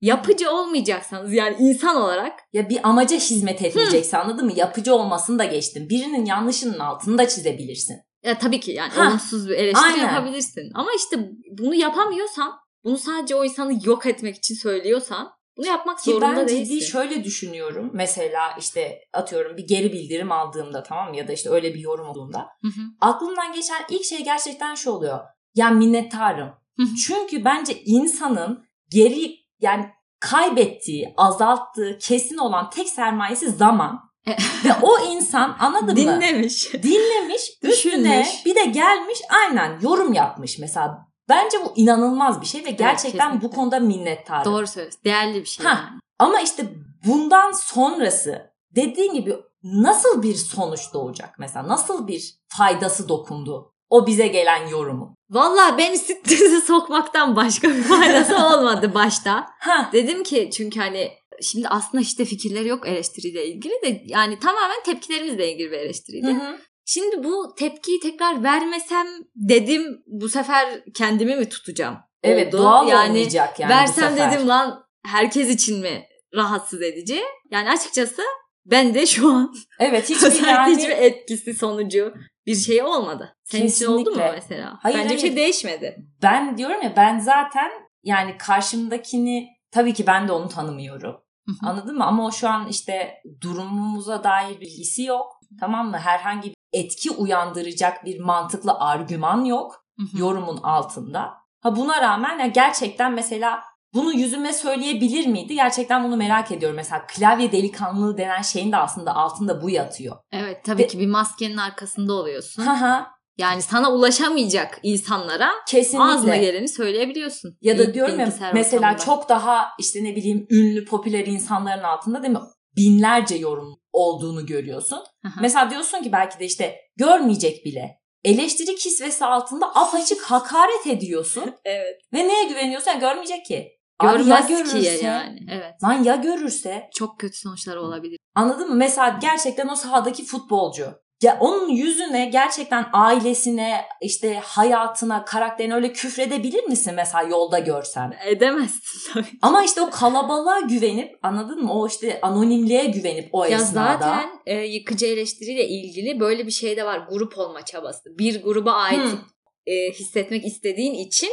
yapıcı 0.02 0.52
olmayacaksanız 0.52 1.34
yani 1.34 1.56
insan 1.60 1.96
olarak 1.96 2.40
Ya 2.54 2.70
bir 2.70 2.80
amaca 2.90 3.18
hizmet 3.18 3.62
etmeyecekse 3.62 4.18
anladın 4.18 4.46
mı? 4.46 4.52
Yapıcı 4.56 4.96
olmasını 4.96 5.40
da 5.40 5.46
geçtim. 5.46 5.90
Birinin 5.90 6.26
yanlışının 6.26 6.80
altını 6.80 7.18
da 7.18 7.28
çizebilirsin. 7.28 7.96
ya 8.24 8.38
tabii 8.38 8.60
ki 8.60 8.72
yani 8.72 8.92
Ha, 8.94 9.08
olumsuz 9.08 9.50
bir 9.50 9.54
eleştiri 9.56 9.86
aynen. 9.86 10.04
yapabilirsin. 10.14 10.72
Ama 10.74 10.90
işte 10.98 11.30
bunu 11.58 11.76
yapamıyorsan 11.76 12.52
bunu 12.84 12.98
sadece 12.98 13.36
o 13.36 13.44
insanı 13.46 13.80
yok 13.86 14.06
etmek 14.06 14.36
için 14.36 14.56
söylüyorsan 14.56 15.32
bunu 15.58 15.68
yapmak 15.68 16.00
Ki 16.00 16.12
zorunda 16.12 16.36
ben 16.36 16.48
değilsin. 16.48 16.64
ciddi 16.64 16.86
şöyle 16.86 17.24
düşünüyorum. 17.24 17.90
Mesela 17.94 18.42
işte 18.60 19.00
atıyorum 19.14 19.58
bir 19.58 19.68
geri 19.68 19.94
bildirim 19.94 20.32
aldığımda 20.32 20.84
tamam? 20.84 21.14
Ya 21.14 21.28
da 21.28 21.34
işte 21.34 21.50
öyle 21.50 21.74
bir 21.74 21.80
yorum 21.80 22.10
olduğunda. 22.10 22.40
Hı 22.40 22.68
hı. 22.68 22.82
Aklımdan 23.02 23.54
geçen 23.54 23.82
ilk 23.90 24.06
şey 24.06 24.24
gerçekten 24.24 24.76
şu 24.76 24.92
oluyor. 24.92 25.20
Ya 25.56 25.70
minnettarım. 25.70 26.48
Hı 26.78 26.84
hı. 26.84 26.96
Çünkü 27.08 27.46
bence 27.46 27.82
insanın 27.84 28.66
geri 28.90 29.36
yani 29.62 29.90
kaybettiği, 30.20 31.14
azalttığı 31.18 31.98
kesin 32.02 32.38
olan 32.38 32.70
tek 32.70 32.90
sermayesi 32.90 33.52
zaman. 33.52 34.00
E- 34.28 34.32
Ve 34.66 34.74
o 34.82 35.00
insan 35.00 35.56
anladın 35.60 35.90
mı? 35.90 35.96
Dinlemiş. 35.96 36.74
Dinlemiş, 36.74 37.42
üstüne 37.62 38.28
bir 38.46 38.56
de 38.56 38.66
gelmiş 38.66 39.20
aynen 39.30 39.80
yorum 39.82 40.14
yapmış 40.14 40.60
mesela. 40.60 41.10
Bence 41.30 41.58
bu 41.66 41.74
inanılmaz 41.76 42.42
bir 42.42 42.46
şey 42.46 42.66
ve 42.66 42.72
gerçekten 42.72 43.30
bu 43.30 43.34
kesinlikle. 43.34 43.56
konuda 43.56 43.80
minnettarım. 43.80 44.54
Doğru 44.54 44.68
söylüyorsun. 44.68 45.02
Değerli 45.06 45.42
bir 45.42 45.46
şey. 45.46 45.66
Ha. 45.66 45.70
yani. 45.70 46.00
Ama 46.20 46.40
işte 46.42 46.66
bundan 47.06 47.52
sonrası 47.52 48.52
dediğin 48.76 49.14
gibi 49.14 49.36
nasıl 49.64 50.24
bir 50.24 50.36
sonuç 50.36 50.94
doğacak 50.94 51.36
mesela? 51.40 51.68
Nasıl 51.68 52.08
bir 52.08 52.36
faydası 52.48 53.10
dokundu 53.10 53.74
o 53.90 54.08
bize 54.08 54.28
gelen 54.28 54.68
yorumun? 54.68 55.16
Vallahi 55.30 55.78
beni 55.78 55.98
strese 55.98 56.62
sokmaktan 56.68 57.36
başka 57.36 57.70
bir 57.70 57.84
faydası 57.84 58.36
olmadı 58.36 58.94
başta. 58.94 59.48
Ha. 59.60 59.90
Dedim 59.94 60.24
ki 60.24 60.50
çünkü 60.54 60.80
hani 60.80 61.12
şimdi 61.42 61.68
aslında 61.68 62.02
işte 62.02 62.26
fikirleri 62.26 62.68
yok 62.68 62.88
eleştiriyle 62.88 63.48
ilgili 63.48 63.74
de 63.84 64.02
yani 64.06 64.40
tamamen 64.40 64.84
tepkilerimizle 64.86 65.52
ilgili 65.52 65.72
bir 65.72 65.78
eleştiriydi. 65.78 66.28
Hı 66.28 66.32
hı. 66.32 66.60
Şimdi 66.86 67.24
bu 67.24 67.56
tepkiyi 67.58 68.00
tekrar 68.00 68.44
vermesem 68.44 69.08
dedim 69.36 70.04
bu 70.08 70.30
sefer 70.30 70.84
kendimi 70.96 71.36
mi 71.36 71.50
tutacağım? 71.50 71.98
Evet 72.24 72.54
oldu. 72.54 72.64
doğal 72.64 72.88
yani 72.88 73.10
olmayacak 73.10 73.60
yani 73.60 73.70
versem 73.70 74.16
dedim 74.18 74.48
lan 74.48 74.84
herkes 75.06 75.50
için 75.50 75.82
mi 75.82 76.06
rahatsız 76.36 76.82
edici? 76.82 77.22
Yani 77.52 77.70
açıkçası 77.70 78.22
ben 78.66 78.94
de 78.94 79.06
şu 79.06 79.30
an 79.30 79.54
Evet 79.80 80.04
hiçbir 80.10 80.48
yani 80.48 80.76
hiçbir 80.76 80.90
etkisi 80.90 81.54
sonucu 81.54 82.14
bir 82.46 82.56
şey 82.56 82.84
olmadı. 82.84 83.36
Senin 83.44 83.68
için 83.68 83.86
oldu 83.86 83.98
mu 83.98 84.06
Kesinlikle. 84.06 84.32
mesela? 84.32 84.78
Hayır, 84.82 84.98
Bence 84.98 85.14
bir 85.16 85.20
şey 85.20 85.30
hayır. 85.30 85.42
değişmedi. 85.42 85.98
ben 86.22 86.58
diyorum 86.58 86.82
ya 86.82 86.94
ben 86.96 87.20
zaten 87.20 87.72
yani 88.04 88.38
karşımdakini 88.38 89.48
tabii 89.72 89.94
ki 89.94 90.08
ben 90.08 90.28
de 90.28 90.32
onu 90.32 90.50
tanımıyorum. 90.50 91.16
Hı 91.46 91.52
hı. 91.52 91.70
Anladın 91.70 91.98
mı? 91.98 92.06
Ama 92.06 92.26
o 92.26 92.32
şu 92.32 92.50
an 92.50 92.68
işte 92.68 93.14
durumumuza 93.42 94.24
dair 94.24 94.62
bilgisi 94.62 95.04
yok. 95.04 95.40
Tamam 95.60 95.90
mı? 95.90 95.98
Herhangi 95.98 96.50
bir 96.50 96.56
etki 96.74 97.12
uyandıracak 97.12 98.06
bir 98.06 98.20
mantıklı 98.20 98.74
argüman 98.74 99.46
yok 99.46 99.86
Hı 100.00 100.04
hı. 100.04 100.20
yorumun 100.22 100.58
altında. 100.58 101.34
Ha 101.62 101.76
buna 101.76 102.02
rağmen 102.02 102.40
ya 102.40 102.48
gerçekten 102.48 103.14
mesela 103.14 103.62
bunu 103.94 104.14
yüzüme 104.14 104.54
söyleyebilir 104.54 105.28
miydi? 105.28 105.56
Gerçekten 105.56 106.04
bunu 106.04 106.18
merak 106.18 106.52
ediyorum. 106.52 106.76
Mesela 106.76 107.06
klavye 107.08 107.52
delikanlılığı 107.52 108.18
denen 108.18 108.42
şeyin 108.42 108.72
de 108.72 108.78
aslında 108.78 109.16
altında 109.16 109.62
bu 109.62 109.70
yatıyor. 109.70 110.16
Evet 110.32 110.66
tabii 110.66 110.82
Ve- 110.84 110.88
ki 110.88 111.00
bir 111.00 111.08
maskenin 111.08 111.58
arkasında 111.58 112.14
oluyorsun. 112.14 112.64
Haha 112.64 113.08
Yani 113.38 113.62
sana 113.62 113.92
ulaşamayacak 113.92 114.80
insanlara 114.84 115.50
kesinlikle. 115.68 116.14
ağzına 116.14 116.36
geleni 116.36 116.68
söyleyebiliyorsun. 116.68 117.58
Ya 117.62 117.78
da 117.78 117.94
diyorum 117.94 118.20
ya 118.20 118.26
mesela 118.54 118.78
ortamında. 118.80 118.98
çok 119.06 119.30
daha 119.30 119.68
işte 119.80 120.04
ne 120.04 120.16
bileyim 120.16 120.48
ünlü 120.50 120.86
popüler 120.86 121.26
insanların 121.26 121.84
altında 121.84 122.24
değil 122.24 122.34
mi 122.34 122.40
binlerce 122.78 123.36
yorum 123.36 123.80
olduğunu 123.94 124.46
görüyorsun. 124.46 124.98
Hı. 125.26 125.30
Mesela 125.42 125.70
diyorsun 125.70 126.04
ki 126.04 126.12
belki 126.12 126.40
de 126.40 126.46
işte 126.46 126.76
görmeyecek 126.98 127.66
bile. 127.66 128.00
Eleştiri 128.24 128.76
kisvesi 128.76 129.26
altında 129.26 129.76
apaçık 129.76 130.22
hakaret 130.22 130.88
ediyorsun 130.88 131.44
Evet. 131.66 132.00
ve 132.14 132.28
neye 132.28 132.44
güveniyorsun? 132.44 132.92
Yani 132.92 133.00
görmeyecek 133.00 133.46
ki. 133.46 133.79
Abi 134.00 134.18
Görmez 134.18 134.30
ya 134.30 134.48
ki 134.48 134.54
görürse? 134.64 135.06
yani. 135.06 135.40
Evet. 135.52 135.74
Lan 135.84 136.04
ya 136.04 136.16
görürse? 136.16 136.90
Çok 136.96 137.20
kötü 137.20 137.38
sonuçları 137.38 137.82
olabilir. 137.82 138.18
Anladın 138.36 138.70
mı? 138.70 138.76
Mesela 138.76 139.20
gerçekten 139.22 139.68
o 139.68 139.76
sahadaki 139.76 140.26
futbolcu. 140.26 140.86
Ya 141.24 141.38
onun 141.40 141.70
yüzüne 141.70 142.26
gerçekten 142.26 142.86
ailesine, 142.94 143.82
işte 144.02 144.40
hayatına, 144.44 145.26
karakterine 145.26 145.76
öyle 145.76 145.94
küfredebilir 145.94 146.64
misin 146.64 146.94
mesela 146.96 147.24
yolda 147.24 147.60
görsen? 147.60 148.14
Edemezsin 148.26 149.14
tabii. 149.14 149.28
Ama 149.42 149.64
işte 149.64 149.82
o 149.82 149.90
kalabalığa 149.90 150.60
güvenip 150.60 151.16
anladın 151.24 151.64
mı? 151.64 151.74
O 151.74 151.88
işte 151.88 152.20
anonimliğe 152.22 152.86
güvenip 152.86 153.30
o 153.32 153.46
Ya 153.46 153.58
esnada. 153.58 153.92
zaten 153.94 154.30
e, 154.46 154.56
yıkıcı 154.58 155.06
eleştiriyle 155.06 155.68
ilgili 155.68 156.20
böyle 156.20 156.46
bir 156.46 156.52
şey 156.52 156.78
de 156.78 156.86
var. 156.86 157.08
Grup 157.10 157.38
olma 157.38 157.66
çabası. 157.66 158.10
Bir 158.20 158.44
gruba 158.44 158.72
ait 158.72 159.00
Hmm. 159.02 159.20
e, 159.68 159.92
hissetmek 159.92 160.46
istediğin 160.46 160.94
için 160.94 161.30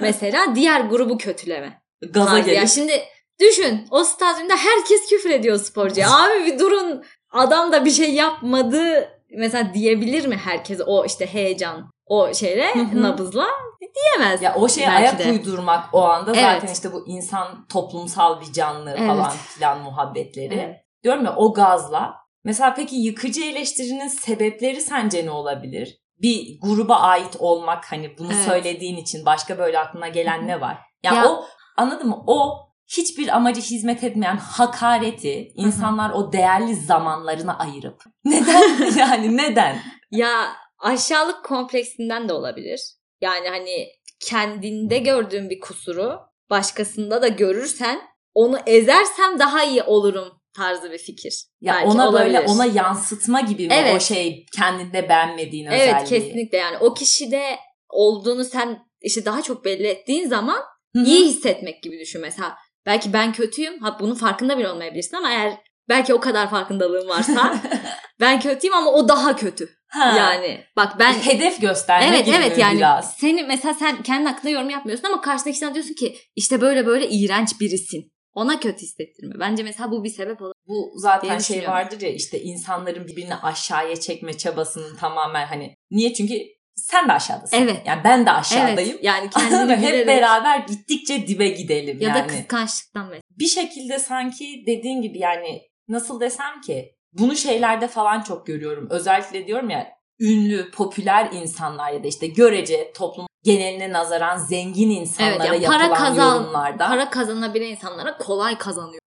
mesela 0.00 0.54
diğer 0.54 0.80
grubu 0.80 1.18
kötüleme. 1.18 1.82
Gaza 2.02 2.30
tarzı. 2.30 2.48
Ya 2.50 2.54
gelip. 2.54 2.68
şimdi 2.68 3.02
düşün 3.40 3.86
o 3.90 4.04
stadyumda 4.04 4.54
herkes 4.56 5.08
küfür 5.08 5.30
ediyor 5.30 5.58
sporcuya. 5.58 6.08
Abi 6.24 6.46
bir 6.46 6.58
durun 6.58 7.04
adam 7.30 7.72
da 7.72 7.84
bir 7.84 7.90
şey 7.90 8.14
yapmadı 8.14 9.08
mesela 9.36 9.74
diyebilir 9.74 10.26
mi 10.26 10.36
herkes 10.36 10.80
o 10.86 11.04
işte 11.06 11.26
heyecan 11.26 11.90
o 12.06 12.34
şeyle 12.34 12.72
nabızla 12.94 13.46
diyemez. 13.94 14.42
Ya 14.42 14.54
o 14.54 14.62
belki 14.68 14.88
ayak 14.90 15.18
de. 15.18 15.30
uydurmak 15.30 15.84
o 15.94 16.02
anda 16.02 16.30
Evet. 16.34 16.42
zaten 16.42 16.72
işte 16.72 16.92
bu 16.92 17.08
insan 17.08 17.66
toplumsal 17.66 18.40
bir 18.40 18.52
canlı 18.52 18.90
Evet. 18.90 19.06
falan 19.06 19.30
filan 19.30 19.80
muhabbetleri. 19.80 20.54
Evet. 20.54 20.76
Diyorum 21.04 21.24
ya 21.24 21.36
o 21.36 21.54
gazla. 21.54 22.14
Mesela 22.44 22.74
peki 22.74 22.96
yıkıcı 22.96 23.44
eleştirinin 23.44 24.08
sebepleri 24.08 24.80
sence 24.80 25.26
ne 25.26 25.30
olabilir? 25.30 25.98
Bir 26.22 26.58
gruba 26.62 26.96
ait 26.96 27.36
olmak 27.38 27.92
hani 27.92 28.18
bunu 28.18 28.32
Evet. 28.32 28.44
söylediğin 28.44 28.96
için 28.96 29.26
başka 29.26 29.58
böyle 29.58 29.78
aklına 29.78 30.08
gelen 30.08 30.46
ne 30.46 30.60
var? 30.60 30.78
Ya, 31.02 31.14
Ya- 31.14 31.28
o 31.28 31.44
anladın 31.80 32.08
mı? 32.08 32.24
O 32.26 32.58
hiçbir 32.88 33.28
amacı 33.36 33.60
hizmet 33.60 34.04
etmeyen 34.04 34.36
hakareti 34.36 35.52
insanlar 35.54 36.10
o 36.10 36.32
değerli 36.32 36.74
zamanlarına 36.76 37.58
ayırıp 37.58 38.02
neden 38.24 38.98
yani 38.98 39.36
neden? 39.36 39.78
Ya 40.10 40.52
aşağılık 40.78 41.44
kompleksinden 41.44 42.28
de 42.28 42.32
olabilir. 42.32 42.80
Yani 43.20 43.48
hani 43.48 43.86
kendinde 44.20 44.98
gördüğün 44.98 45.50
bir 45.50 45.60
kusuru 45.60 46.18
başkasında 46.50 47.22
da 47.22 47.28
görürsen 47.28 48.00
onu 48.34 48.58
ezersem 48.66 49.38
daha 49.38 49.64
iyi 49.64 49.82
olurum 49.82 50.28
tarzı 50.56 50.90
bir 50.92 50.98
fikir. 50.98 51.44
Ya 51.60 51.74
Belki 51.74 51.86
ona 51.88 52.12
böyle 52.12 52.38
olabilir. 52.40 52.54
ona 52.54 52.64
yansıtma 52.66 53.40
gibi 53.40 53.66
mi 53.68 53.74
Evet. 53.74 53.96
o 53.96 54.00
şey 54.00 54.46
kendinde 54.56 55.08
beğenmediğin 55.08 55.66
Evet 55.66 55.80
özelliği? 55.94 56.08
kesinlikle 56.22 56.58
yani 56.58 56.78
o 56.78 56.94
kişide 56.94 57.42
olduğunu 57.88 58.44
sen 58.44 58.78
işte 59.00 59.24
daha 59.24 59.42
çok 59.42 59.64
belli 59.64 59.86
ettiğin 59.86 60.28
zaman 60.28 60.58
Hı 60.96 61.00
hı. 61.00 61.04
iyi 61.04 61.26
hissetmek 61.26 61.82
gibi 61.82 61.98
düşün 62.00 62.20
mesela. 62.20 62.56
Belki 62.86 63.12
ben 63.12 63.32
kötüyüm. 63.32 63.78
Ha 63.78 63.96
bunun 64.00 64.14
farkında 64.14 64.58
bile 64.58 64.68
olmayabilirsin 64.68 65.16
ama 65.16 65.30
eğer 65.30 65.52
belki 65.88 66.14
o 66.14 66.20
kadar 66.20 66.50
farkındalığın 66.50 67.08
varsa 67.08 67.60
ben 68.20 68.40
kötüyüm 68.40 68.74
ama 68.74 68.90
o 68.90 69.08
daha 69.08 69.36
kötü. 69.36 69.68
Ha. 69.88 70.14
Yani 70.18 70.64
bak 70.76 70.98
ben 70.98 71.12
hedef 71.12 71.60
gösterme 71.60 72.06
Evet 72.06 72.26
gibi 72.26 72.36
evet 72.36 72.58
yani 72.58 72.76
biraz. 72.78 73.16
seni 73.16 73.42
mesela 73.42 73.74
sen 73.74 74.02
kendi 74.02 74.28
hakkında 74.28 74.50
yorum 74.50 74.70
yapmıyorsun 74.70 75.06
ama 75.06 75.20
karşıdaki 75.20 75.58
sana 75.58 75.74
diyorsun 75.74 75.94
ki 75.94 76.16
işte 76.36 76.60
böyle 76.60 76.86
böyle 76.86 77.08
iğrenç 77.08 77.60
birisin. 77.60 78.12
Ona 78.32 78.60
kötü 78.60 78.82
hissettirme. 78.82 79.34
Bence 79.40 79.62
mesela 79.62 79.90
bu 79.90 80.04
bir 80.04 80.08
sebep 80.08 80.42
olabilir. 80.42 80.62
Bu 80.66 80.92
zaten 80.96 81.38
şey 81.38 81.68
vardır 81.68 82.00
ya 82.00 82.10
işte 82.10 82.40
insanların 82.40 83.06
birbirini 83.06 83.34
aşağıya 83.34 83.96
çekme 83.96 84.32
çabasının 84.38 84.96
tamamen 84.96 85.46
hani 85.46 85.74
niye 85.90 86.14
çünkü 86.14 86.34
sen 86.80 87.08
de 87.08 87.12
aşağıdasın. 87.12 87.56
Evet. 87.56 87.82
Yani 87.86 88.00
ben 88.04 88.26
de 88.26 88.30
aşağıdayım. 88.32 88.90
Evet 88.90 89.04
yani 89.04 89.30
kendini 89.30 89.76
Hep 89.76 89.78
bilerek 89.78 90.06
beraber 90.06 90.58
gittikçe 90.58 91.26
dibe 91.26 91.48
gidelim 91.48 92.00
ya 92.00 92.08
yani. 92.08 92.18
da 92.22 92.26
kıskançlıktan 92.26 93.04
mesela. 93.04 93.22
bir 93.38 93.46
şekilde 93.46 93.98
sanki 93.98 94.64
dediğin 94.66 95.02
gibi 95.02 95.18
yani 95.18 95.62
nasıl 95.88 96.20
desem 96.20 96.60
ki 96.60 96.94
bunu 97.12 97.36
şeylerde 97.36 97.88
falan 97.88 98.20
çok 98.20 98.46
görüyorum. 98.46 98.86
Özellikle 98.90 99.46
diyorum 99.46 99.70
ya 99.70 99.86
ünlü, 100.20 100.70
popüler 100.70 101.28
insanlar 101.32 101.92
ya 101.92 102.04
da 102.04 102.08
işte 102.08 102.26
görece 102.26 102.92
toplum 102.92 103.26
geneline 103.44 103.92
nazaran 103.92 104.36
zengin 104.36 104.90
insanlara 104.90 105.34
Evet 105.34 105.46
yani 105.46 105.62
yapılan 105.62 105.88
para 105.88 105.94
kazan 105.94 106.34
yorumlarda. 106.36 106.88
para 106.88 107.10
kazanabilen 107.10 107.66
insanlara 107.66 108.16
kolay 108.18 108.58
kazanıyor. 108.58 108.99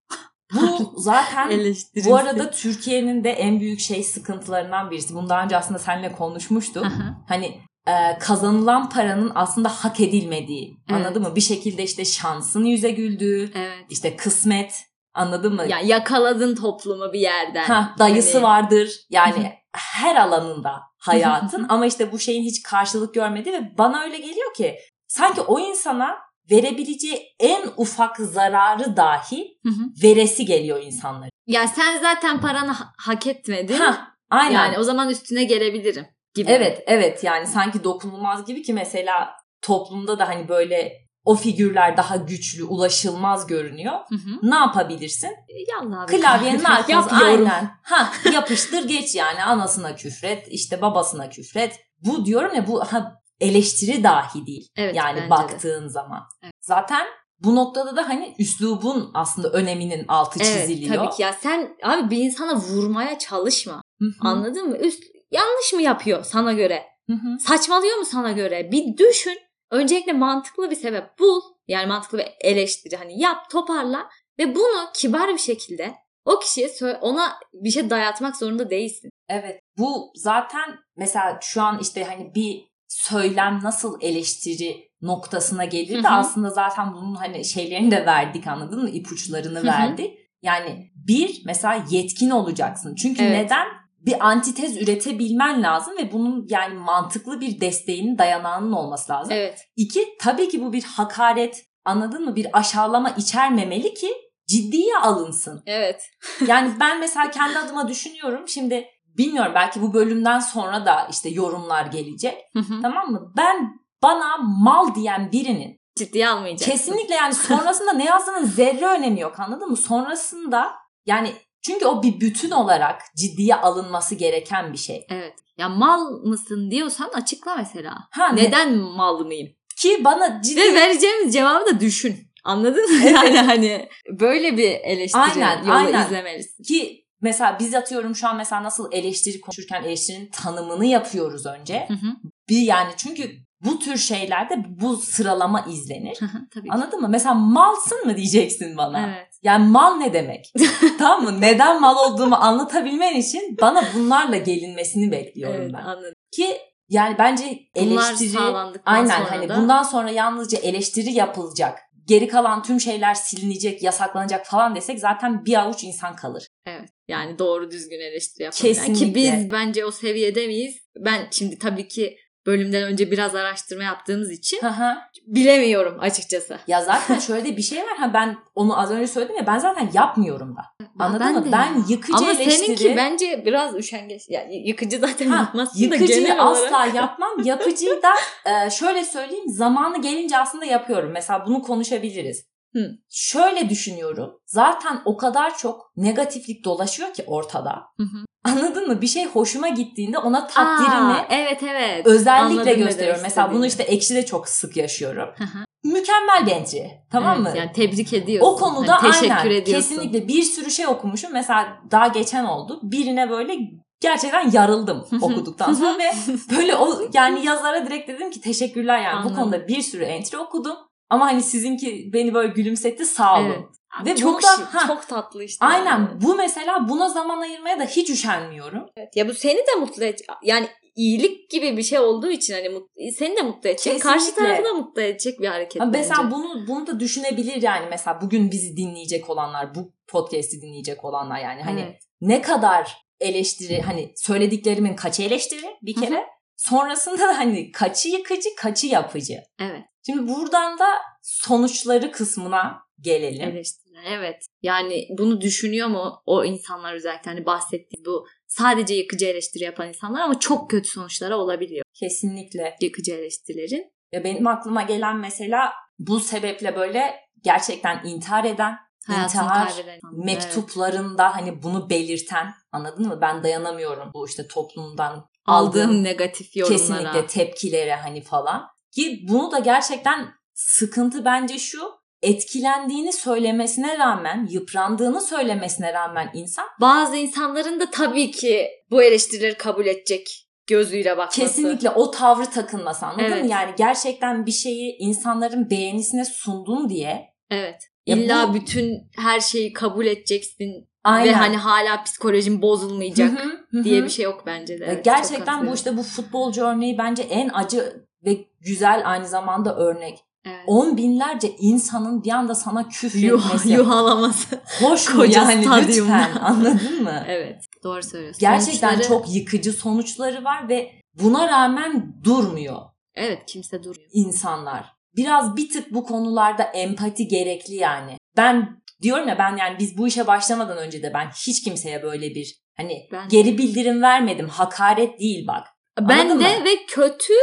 Bu 0.54 0.94
zaten 0.98 1.74
bu 2.06 2.16
arada 2.16 2.52
Türkiye'nin 2.52 3.24
de 3.24 3.32
en 3.32 3.60
büyük 3.60 3.80
şey 3.80 4.04
sıkıntılarından 4.04 4.92
birisi. 4.92 5.16
Bunu 5.16 5.30
daha 5.30 5.44
önce 5.44 5.58
aslında 5.58 5.80
seninle 5.80 6.12
konuşmuştuk. 6.12 6.86
Aha. 6.86 7.24
Hani 7.28 7.60
e, 7.88 8.20
kazanılan 8.20 8.90
paranın 8.90 9.32
aslında 9.36 9.70
hak 9.70 10.00
edilmediği. 10.00 10.78
Evet. 10.90 11.00
Anladın 11.00 11.22
mı? 11.22 11.36
Bir 11.36 11.42
şekilde 11.42 11.84
işte 11.84 12.06
şansın 12.06 12.66
yüze 12.66 12.92
güldüğü, 12.92 13.52
evet. 13.56 13.86
işte 13.90 14.16
kısmet 14.16 14.74
anladın 15.14 15.56
mı? 15.56 15.66
Yani 15.68 15.88
yakaladın 15.88 16.56
toplumu 16.56 17.14
bir 17.14 17.20
yerden. 17.20 17.66
Ha, 17.66 17.96
dayısı 18.00 18.38
Hani- 18.38 18.44
vardır. 18.44 18.90
Yani 19.10 19.54
her 19.76 20.16
alanında 20.16 20.82
hayatın 20.98 21.66
ama 21.70 21.86
işte 21.86 22.12
bu 22.12 22.20
şeyin 22.20 22.44
hiç 22.44 22.64
karşılık 22.64 23.14
görmedi 23.14 23.52
ve 23.54 23.78
bana 23.78 24.02
öyle 24.02 24.18
geliyor 24.18 24.54
ki 24.54 24.76
sanki 25.08 25.42
o 25.42 25.60
insana 25.60 26.16
verebileceği 26.52 27.36
en 27.40 27.66
ufak 27.78 28.18
zararı 28.18 28.98
dahi 28.98 29.58
Hı 29.64 29.70
hı. 29.70 29.84
veresi 30.04 30.46
geliyor 30.46 30.82
insanların. 30.84 31.32
Ya 31.48 31.68
sen 31.68 32.00
zaten 32.02 32.42
paranı 32.42 32.72
ha- 32.72 32.94
hak 32.98 33.28
etmedin. 33.28 33.74
Ha, 33.74 34.08
aynen. 34.30 34.54
Yani 34.54 34.78
o 34.80 34.84
zaman 34.84 35.10
üstüne 35.10 35.44
gelebilirim 35.44 36.06
gibi. 36.36 36.52
Evet 36.52 36.84
evet 36.88 37.24
yani 37.24 37.48
sanki 37.48 37.84
dokunulmaz 37.84 38.46
gibi 38.46 38.62
ki 38.62 38.74
mesela 38.74 39.30
toplumda 39.62 40.20
da 40.20 40.28
hani 40.28 40.50
böyle 40.50 40.94
o 41.26 41.36
figürler 41.36 41.98
daha 41.98 42.16
güçlü, 42.16 42.64
ulaşılmaz 42.64 43.48
görünüyor. 43.48 43.94
Hı 44.10 44.16
hı. 44.16 44.50
Ne 44.50 44.56
yapabilirsin? 44.56 45.32
Yallah 45.72 46.02
abi. 46.04 46.20
Klavyenin 46.20 46.64
arkası 46.64 46.92
Yap 46.92 47.12
yorum. 47.12 47.26
aynen. 47.26 47.72
Ha 47.84 48.12
yapıştır 48.34 48.88
geç 48.88 49.16
yani 49.16 49.44
anasına 49.44 49.96
küfret, 49.96 50.48
işte 50.48 50.82
babasına 50.82 51.30
küfret. 51.30 51.80
Bu 52.00 52.26
diyorum 52.26 52.56
ya 52.56 52.68
bu 52.68 52.84
ha, 52.84 53.22
eleştiri 53.40 54.04
dahi 54.04 54.46
değil. 54.46 54.68
Evet, 54.75 54.96
yani 54.96 55.16
bence 55.16 55.25
de. 55.25 55.30
baktığın 55.30 55.88
zaman. 55.88 56.24
Evet. 56.44 56.54
Zaten 56.62 57.08
bu 57.40 57.56
noktada 57.56 57.96
da 57.96 58.10
hani 58.10 58.36
üslubun 58.40 59.12
aslında 59.13 59.50
öneminin 59.50 60.06
altı 60.08 60.40
Evet 60.44 60.68
çiziliyor. 60.68 60.96
tabii 60.96 61.10
ki 61.16 61.22
ya 61.22 61.34
sen 61.34 61.75
abi 61.84 62.10
bir 62.10 62.18
insana 62.18 62.56
vurmaya 62.56 63.20
çalışma. 63.20 63.82
Hı 64.02 64.06
hı, 64.06 64.28
Anladın 64.28 64.70
mı? 64.70 64.78
Üst 64.78 65.04
yanlış 65.32 65.74
mı 65.74 65.82
yapıyor 65.82 66.24
sana 66.24 66.54
göre? 66.54 66.84
hı 67.10 67.13
hı. 67.13 67.40
Saçmalıyor 67.40 67.98
mu 67.98 68.06
sana 68.06 68.32
göre? 68.32 68.72
Bir 68.72 68.98
düşün. 68.98 69.38
Öncelikle 69.72 70.13
mantıklı 70.13 70.72
bir 70.72 70.75
sebep 70.75 71.20
bul. 71.20 71.42
Yani 71.68 71.88
mantıklı 71.88 72.18
bir 72.18 72.28
eleştiri 72.42 72.96
hani 72.96 73.20
yap, 73.22 73.50
toparla 73.50 74.10
ve 74.40 74.56
bunu 74.56 74.90
kibar 74.96 75.34
bir 75.34 75.38
şekilde 75.38 75.94
o 76.25 76.40
kişiye 76.40 76.68
sö- 76.68 77.00
ona 77.00 77.34
bir 77.54 77.70
şey 77.70 77.90
dayatmak 77.90 78.36
zorunda 78.38 78.70
değilsin. 78.70 79.10
Evet. 79.30 79.60
Bu 79.78 80.12
zaten 80.16 80.80
mesela 80.98 81.40
şu 81.42 81.62
an 81.62 81.80
işte 81.82 82.04
hani 82.04 82.36
bir 82.36 82.66
söylem 83.10 83.60
nasıl 83.64 83.98
eleştiri 84.02 84.90
noktasına 85.02 85.66
gelir 85.66 86.04
de 86.04 86.10
aslında 86.10 86.50
zaten 86.50 86.94
bunun 86.94 87.16
hani 87.16 87.46
şeylerini 87.46 87.92
de 87.92 88.06
verdik 88.06 88.48
anladın 88.48 88.84
mı? 88.84 88.90
İpuçlarını 88.90 89.60
Hı 89.60 89.62
hı. 89.62 89.68
verdik. 89.68 90.18
Yani 90.42 90.92
bir 90.96 91.42
mesela 91.46 91.86
yetkin 91.90 92.30
olacaksın. 92.30 92.96
Çünkü 92.96 93.24
Evet. 93.24 93.44
neden? 93.44 93.68
Bir 94.00 94.28
antitez 94.28 94.78
üretebilmen 94.78 95.64
lazım 95.64 95.98
ve 95.98 96.12
bunun 96.12 96.48
yani 96.50 96.74
mantıklı 96.74 97.42
bir 97.42 97.62
desteğinin 97.62 98.18
dayanağının 98.18 98.72
olması 98.72 99.12
lazım. 99.12 99.34
Evet. 99.34 99.68
İki 99.76 100.06
tabii 100.20 100.50
ki 100.50 100.62
bu 100.62 100.74
bir 100.74 100.84
hakaret 100.84 101.66
anladın 101.86 102.26
mı? 102.26 102.36
Bir 102.36 102.48
aşağılama 102.54 103.10
içermemeli 103.10 103.94
ki 103.94 104.10
ciddiye 104.48 104.98
alınsın. 104.98 105.64
Evet. 105.66 106.10
Yani 106.48 106.72
ben 106.80 107.00
mesela 107.00 107.32
kendi 107.32 107.60
adıma 107.60 107.88
düşünüyorum. 107.88 108.48
Şimdi 108.48 108.86
bilmiyorum 109.17 109.51
belki 109.55 109.82
bu 109.82 109.93
bölümden 109.93 110.39
sonra 110.39 110.86
da 110.86 111.08
işte 111.12 111.29
yorumlar 111.29 111.86
gelecek. 111.86 112.38
Hı 112.53 112.60
hı. 112.60 112.82
Tamam 112.82 113.12
mı? 113.12 113.34
Ben 113.38 113.74
bana 114.03 114.38
mal 114.38 114.96
diyen 114.96 115.32
birinin 115.32 115.79
Ciddiye 115.98 116.27
almayacak. 116.29 116.70
kesinlikle 116.72 117.15
yani 117.15 117.34
sonrasında 117.34 117.93
ne 117.93 118.05
yazdığının 118.05 118.46
zerre 118.46 118.86
önemi 118.86 119.20
yok 119.20 119.39
anladın 119.39 119.70
mı? 119.70 119.77
Sonrasında 119.77 120.72
yani 121.05 121.34
çünkü 121.62 121.86
o 121.86 122.03
bir 122.03 122.20
bütün 122.20 122.51
olarak 122.51 123.01
ciddiye 123.17 123.55
alınması 123.55 124.15
gereken 124.15 124.74
bir 124.74 124.77
şey. 124.77 125.05
Evet. 125.10 125.34
Ya 125.58 125.70
mal 125.70 126.12
mısın 126.24 126.72
diyorsan 126.72 127.10
açıkla 127.13 127.55
mesela. 127.55 127.96
Ha, 128.12 128.27
ne- 128.29 128.43
Neden 128.43 128.74
mal 128.77 129.20
mıyım? 129.25 129.48
Ki 129.77 130.01
bana 130.05 130.41
ciddi 130.41 130.62
Ve 130.62 130.74
vereceğimiz 130.74 131.34
cevabı 131.34 131.65
da 131.65 131.79
düşün. 131.79 132.15
Anladın 132.43 132.91
mı? 133.00 133.05
Yani 133.10 133.38
hani 133.39 133.89
böyle 134.20 134.58
bir 134.58 134.70
eleştiri 134.72 135.22
Aynen, 135.22 135.63
yolu 135.63 135.72
aynen. 135.75 136.05
izlemelisin. 136.05 136.63
ki 136.63 137.03
mesela 137.24 137.58
biz 137.60 137.74
atıyorum 137.74 138.15
şu 138.15 138.27
an 138.27 138.38
mesela 138.38 138.63
nasıl 138.63 138.92
eleştiri 138.92 139.42
konuşurken 139.42 139.84
eleştirinin 139.84 140.30
tanımını 140.32 140.86
yapıyoruz 140.86 141.46
önce. 141.46 141.86
Hı 141.88 141.94
hı. 141.94 142.08
Bir 142.50 142.62
yani 142.62 142.92
çünkü 142.98 143.32
bu 143.65 143.80
tür 143.80 143.98
şeylerde 143.98 144.65
bu 144.68 144.98
sıralama 144.98 145.62
izlenir. 145.62 146.18
Hı 146.20 146.25
hı, 146.25 146.38
Tabii 146.53 146.68
ki. 146.68 146.74
Anladın 146.74 147.01
mı? 147.01 147.10
Mesela 147.10 147.34
malsın 147.34 148.06
mı 148.06 148.18
diyeceksin 148.18 148.77
bana? 148.77 149.08
Evet. 149.08 149.27
Yani 149.44 149.68
mal 149.68 149.96
ne 149.96 150.13
demek? 150.13 150.53
tamam 151.00 151.24
mı? 151.24 151.42
Neden 151.42 151.82
mal 151.82 151.96
olduğumu 151.98 152.36
anlatabilmen 152.36 153.15
için 153.15 153.58
bana 153.62 153.84
bunlarla 153.96 154.38
gelinmesini 154.38 155.12
bekliyorum 155.12 155.62
Evet 155.62 155.74
ben. 155.74 155.80
anladım. 155.84 156.13
Ki 156.32 156.58
yani 156.89 157.15
bence 157.20 157.60
Bunlar 157.75 158.10
eleştiri 158.10 158.30
sağlandıktan 158.30 158.94
aynen 158.94 159.18
sonra 159.18 159.32
hani 159.32 159.50
da 159.50 159.58
bundan 159.58 159.84
sonra 159.84 160.10
yalnızca 160.12 160.58
eleştiri 160.58 161.12
yapılacak 161.12 161.80
geri 162.08 162.28
kalan 162.28 162.64
tüm 162.64 162.80
şeyler 162.80 163.14
silinecek, 163.14 163.84
yasaklanacak 163.84 164.46
falan 164.46 164.76
desek 164.76 165.00
zaten 165.00 165.46
bir 165.46 165.62
avuç 165.62 165.84
insan 165.84 166.16
kalır. 166.16 166.48
Evet. 166.66 166.90
Yani 167.08 167.40
doğru 167.40 167.72
düzgün 167.72 168.00
eleştiri 168.00 168.44
yapabilen. 168.44 168.74
Kesinlikle. 168.74 169.06
Ki 169.06 169.16
biz 169.16 169.52
bence 169.52 169.86
o 169.86 169.92
seviyede 169.92 170.48
miyiz? 170.48 170.76
Ben 170.98 171.28
şimdi 171.32 171.60
tabii 171.60 171.88
ki 171.88 172.18
bölümden 172.46 172.84
önce 172.84 173.12
biraz 173.12 173.36
araştırma 173.36 173.84
yaptığımız 173.84 174.32
için 174.32 174.60
hı. 174.62 174.96
bilemiyorum 175.28 175.98
açıkçası. 176.00 176.60
ya 176.68 176.84
zaten 176.84 177.20
şöyle 177.20 177.46
de 177.46 177.58
bir 177.58 177.62
şey 177.62 177.80
var. 177.80 177.98
Ha 177.98 178.14
ben 178.14 178.38
onu 178.56 178.80
az 178.80 178.92
önce 178.92 179.08
söyledim 179.08 179.36
ya 179.36 179.48
ben 179.48 179.58
zaten 179.58 179.90
yapmıyorum 179.94 180.56
da. 180.56 180.62
Anladın 181.00 181.20
Ben 181.28 181.34
mı? 181.34 181.46
de 181.46 181.52
Ben 181.52 181.84
yıkıcı 181.90 182.18
Ama 182.18 182.32
eleştiri... 182.32 182.52
seninki 182.52 182.98
bence 182.98 183.44
biraz 183.46 183.76
üşengeç. 183.76 184.22
Yani 184.30 184.68
yıkıcı 184.68 185.00
zaten 185.00 185.28
Ha, 185.28 185.36
yapmazsın 185.36 185.80
da 185.80 185.96
Yıkıcıyı 185.96 186.22
genel 186.22 186.48
asla 186.48 186.68
olarak. 186.68 186.96
yapmam. 186.96 187.32
Yapıcıyı 187.44 188.02
da 188.02 188.14
e, 188.52 188.70
şöyle 188.70 189.06
söyleyeyim 189.06 189.46
zamanı 189.48 190.02
gelince 190.02 190.38
aslında 190.38 190.66
yapıyorum. 190.66 191.12
Mesela 191.14 191.46
bunu 191.48 191.62
konuşabiliriz. 191.62 192.46
Hı. 192.74 192.92
Şöyle 193.10 193.70
düşünüyorum. 193.70 194.40
Zaten 194.46 195.02
o 195.06 195.18
kadar 195.18 195.58
çok 195.58 195.92
negatiflik 195.98 196.66
dolaşıyor 196.66 197.14
ki 197.14 197.24
ortada. 197.28 197.72
Hı 197.98 198.04
hı. 198.04 198.26
Anladın 198.44 198.88
mı? 198.88 199.02
Bir 199.02 199.08
şey 199.08 199.26
hoşuma 199.26 199.68
gittiğinde 199.70 200.18
ona 200.18 200.48
takdirimi 200.48 201.14
Aa, 201.14 201.28
evet 201.30 201.64
evet. 201.64 202.06
özellikle 202.08 202.62
Anladım 202.62 202.78
gösteriyorum. 202.86 203.22
Mesela 203.24 203.54
bunu 203.54 203.66
işte 203.66 203.84
ekşide 203.84 204.26
çok 204.26 204.50
sık 204.50 204.78
yaşıyorum. 204.78 205.30
Hı 205.38 205.44
hı. 205.44 205.66
Mükemmel 205.84 206.48
entry. 206.48 206.88
Tamam 207.12 207.38
Evet, 207.42 207.54
mı? 207.54 207.60
Yani 207.60 207.72
tebrik 207.72 208.13
ediyorsun. 208.13 208.52
O 208.54 208.56
konuda 208.58 209.04
Hani 209.04 209.12
teşekkür 209.12 209.36
aynen 209.36 209.50
ediyorsun. 209.52 209.90
kesinlikle 209.90 210.28
bir 210.28 210.42
sürü 210.44 210.72
şey 210.72 210.88
okumuşum. 210.88 211.34
Mesela 211.34 211.78
daha 211.92 212.08
geçen 212.08 212.46
oldu. 212.46 212.80
Birine 212.84 213.30
böyle 213.30 213.58
gerçekten 214.00 214.52
yarıldım 214.52 215.06
okuduktan 215.22 215.74
sonra 215.74 215.98
ve 216.00 216.12
böyle 216.58 216.75
o 216.75 217.02
yani 217.13 217.46
yazara 217.46 217.86
direkt 217.86 218.08
dedim 218.10 218.32
ki 218.32 218.42
teşekkürler 218.42 218.98
yani 219.02 219.16
Anladım. 219.16 219.32
bu 219.32 219.40
konuda 219.42 219.68
bir 219.68 219.82
sürü 219.82 220.04
entry 220.04 220.38
okudum. 220.38 220.75
Ama 221.10 221.25
hani 221.25 221.44
sizinki 221.44 222.10
beni 222.13 222.34
böyle 222.34 222.48
gülümsetti 222.54 223.06
sağ 223.06 223.40
olun. 223.40 223.46
Evet. 223.50 224.06
Ve 224.06 224.16
çok 224.16 224.34
burada- 224.34 224.56
şık, 224.56 224.75
ha. 224.75 224.88
çok 224.88 225.08
tatlı 225.08 225.44
işte. 225.44 225.66
Aynen 225.66 225.86
Yani. 225.86 226.08
bu 226.22 226.36
mesela 226.36 226.90
buna 226.90 227.10
zaman 227.10 227.42
ayırmaya 227.42 227.80
da 227.80 227.84
hiç 227.84 228.10
üşenmiyorum. 228.10 228.86
Evet. 228.98 229.16
Ya 229.16 229.28
bu 229.30 229.34
seni 229.34 229.58
de 229.58 229.80
mutlu 229.80 230.04
edecek. 230.04 230.28
Yani 230.44 230.68
iyilik 230.96 231.50
gibi 231.50 231.78
bir 231.78 231.84
şey 231.84 232.00
olduğu 232.00 232.32
için 232.32 232.54
hani 232.54 233.12
seni 233.12 233.36
de 233.36 233.42
mutlu 233.42 233.70
edecek. 233.70 234.02
Karşı 234.02 234.26
Kesinlikle. 234.26 234.44
tarafı 234.44 234.64
da 234.64 234.74
mutlu 234.74 235.02
edecek 235.02 235.40
bir 235.40 235.48
hareket 235.48 235.82
bence. 235.82 235.98
mesela 235.98 236.32
bunu 236.32 236.68
bunu 236.68 236.88
da 236.88 237.00
düşünebilir 237.00 237.62
yani 237.62 237.86
mesela 237.90 238.22
bugün 238.22 238.52
bizi 238.52 238.78
dinleyecek 238.78 239.30
olanlar, 239.30 239.76
bu 239.76 239.94
podcast'i 240.08 240.62
dinleyecek 240.62 241.06
olanlar 241.06 241.40
yani 241.40 241.62
hani 241.62 241.82
Evet. 241.82 242.02
ne 242.22 242.42
kadar 242.42 242.92
eleştiri 243.20 243.82
hani 243.82 244.14
söylediklerimin 244.16 244.96
kaçı 244.96 245.24
eleştiri 245.24 245.78
bir 245.82 245.96
kere 245.96 246.26
sonrasında 246.56 247.18
da 247.18 247.38
hani 247.38 247.72
kaçı 247.72 248.10
yıkıcı 248.10 248.50
kaçı 248.58 248.88
yapıcı. 248.88 249.38
Evet. 249.60 249.82
Şimdi 250.06 250.28
buradan 250.28 250.80
da 250.80 250.86
sonuçları 251.22 252.12
kısmına 252.12 252.78
gelelim. 253.00 253.50
Eleştiriler. 253.50 254.04
Evet. 254.06 254.46
Yani 254.62 255.08
bunu 255.18 255.42
düşünüyor 255.42 255.88
mu 255.88 256.22
o 256.26 256.46
insanlar 256.46 256.94
özellikle 256.94 257.32
hani 257.32 257.46
bahsettiğim 257.46 258.06
bu 258.06 258.28
sadece 258.58 258.94
yıkıcı 258.94 259.26
eleştiri 259.26 259.64
yapan 259.64 259.88
insanlar 259.88 260.22
ama 260.22 260.40
çok 260.40 260.70
kötü 260.70 260.90
sonuçları 260.90 261.38
olabiliyor 261.38 261.86
Kesinlikle. 261.94 262.76
yıkıcı 262.82 263.14
eleştirilerin. 263.14 263.92
Ya 264.12 264.24
benim 264.24 264.48
aklıma 264.48 264.82
gelen 264.82 265.18
mesela 265.18 265.74
bu 266.00 266.20
sebeple 266.20 266.76
böyle 266.76 267.16
gerçekten 267.44 268.04
intihar 268.06 268.44
eden, 268.44 268.78
Hayatını 269.08 269.42
intihar 269.42 269.74
mektuplarında 270.12 271.36
hani 271.36 271.64
bunu 271.64 271.90
belirten 271.90 272.54
anladın 272.72 273.08
mı? 273.08 273.22
Ben 273.22 273.44
dayanamıyorum 273.44 274.12
bu 274.14 274.28
işte 274.28 274.48
toplumdan 274.48 275.14
Evet. 275.16 275.28
Aldığım 275.46 275.90
aldığım 275.90 276.04
negatif 276.04 276.56
yorumlara. 276.56 276.78
kesinlikle 276.80 277.28
tepkilere 277.28 277.96
hani 277.96 278.22
falan. 278.22 278.68
Ki 278.92 279.26
bunu 279.30 279.52
da 279.52 279.60
gerçekten 279.60 280.34
sıkıntı 280.54 281.26
bence 281.26 281.60
şu 281.60 281.92
etkilendiğini 282.24 283.13
söylemesine 283.13 283.98
rağmen, 283.98 284.48
yıprandığını 284.51 285.22
söylemesine 285.22 285.94
rağmen 285.94 286.30
insan 286.34 286.65
Bazı 286.82 287.15
insanların 287.18 287.80
da 287.80 287.89
tabii 287.91 288.32
ki 288.32 288.67
bu 288.91 289.04
eleştirileri 289.04 289.58
kabul 289.58 289.86
edecek 289.86 290.48
gözüyle 290.67 291.17
bakması. 291.17 291.41
kesinlikle 291.41 291.89
o 291.89 292.12
tavrı 292.12 292.45
takınması 292.45 293.06
anladın 293.06 293.24
Evet. 293.24 293.43
mı? 293.43 293.50
Yani 293.52 293.71
gerçekten 293.78 294.45
bir 294.45 294.52
şeyi 294.52 294.95
insanların 295.00 295.69
beğenisine 295.69 296.26
sundun 296.26 296.89
diye 296.89 297.34
Evet. 297.52 297.82
Ya 298.06 298.15
İlla 298.15 298.50
bu- 298.50 298.54
bütün 298.54 299.10
her 299.17 299.39
şeyi 299.39 299.74
kabul 299.74 300.06
edeceksin 300.06 300.89
aynen. 301.04 301.28
ve 301.30 301.34
hani 301.34 301.58
hala 301.58 302.04
psikolojin 302.04 302.62
bozulmayacak 302.62 303.32
Hı 303.32 303.43
hı, 303.43 303.50
hı 303.80 303.84
diye 303.84 304.02
hı. 304.02 304.06
bir 304.06 304.10
şey 304.10 304.26
yok 304.26 304.43
bence 304.45 304.80
de. 304.80 304.86
Evet, 304.86 305.06
gerçekten 305.06 305.67
bu 305.67 305.74
işte 305.74 305.98
bu 305.98 306.04
futbolcu 306.04 306.63
örneği 306.65 306.98
bence 306.98 307.24
en 307.24 307.50
acı 307.54 308.06
ve 308.26 308.38
güzel 308.62 309.02
aynı 309.06 309.28
zamanda 309.28 309.76
örnek. 309.76 310.19
Evet. 310.45 310.63
On 310.67 310.97
binlerce 310.97 311.56
insanın 311.60 312.23
bir 312.23 312.32
anda 312.32 312.56
sana 312.56 312.82
Yuh, 312.82 312.89
küfretmesi. 312.89 313.69
yuhalaması. 313.71 314.62
Hoş 314.82 315.13
mu 315.13 315.25
yani 315.25 315.63
stadyumda. 315.63 315.75
lütfen 315.75 316.36
anladın 316.41 317.03
mı? 317.03 317.23
evet. 317.27 317.63
Doğru 317.84 318.03
söylüyorsun. 318.03 318.39
Gerçekten 318.39 318.89
Sonuçları- 318.89 319.08
çok 319.08 319.36
yıkıcı 319.36 319.73
sonuçları 319.73 320.43
var 320.43 320.69
ve 320.69 320.91
buna 321.13 321.47
rağmen 321.47 322.15
durmuyor 322.23 322.77
Evet 323.15 323.43
kimse 323.47 323.84
durmuyor. 323.84 324.10
insanlar. 324.13 324.86
Biraz 325.15 325.56
bir 325.58 325.69
tık 325.69 325.93
bu 325.93 326.03
konularda 326.03 326.63
empati 326.63 327.27
gerekli 327.27 327.75
yani. 327.75 328.17
Ben 328.38 328.82
diyorum 329.01 329.27
ya 329.27 329.38
ben 329.39 329.58
yani 329.58 329.75
biz 329.79 329.97
bu 329.97 330.08
işe 330.08 330.27
başlamadan 330.27 330.77
önce 330.77 331.03
de 331.03 331.12
ben 331.13 331.29
hiç 331.47 331.63
kimseye 331.63 332.03
böyle 332.03 332.36
bir 332.36 332.56
hani 332.77 333.08
Ben- 333.12 333.29
geri 333.29 333.58
bildirim 333.58 334.01
vermedim. 334.01 334.47
Hakaret 334.49 335.19
değil 335.19 335.47
bak. 335.47 335.67
Ben 335.99 336.19
Anladın 336.19 336.39
de 336.43 336.60
mı? 336.60 336.65
ve 336.65 336.86
kötü 336.88 337.34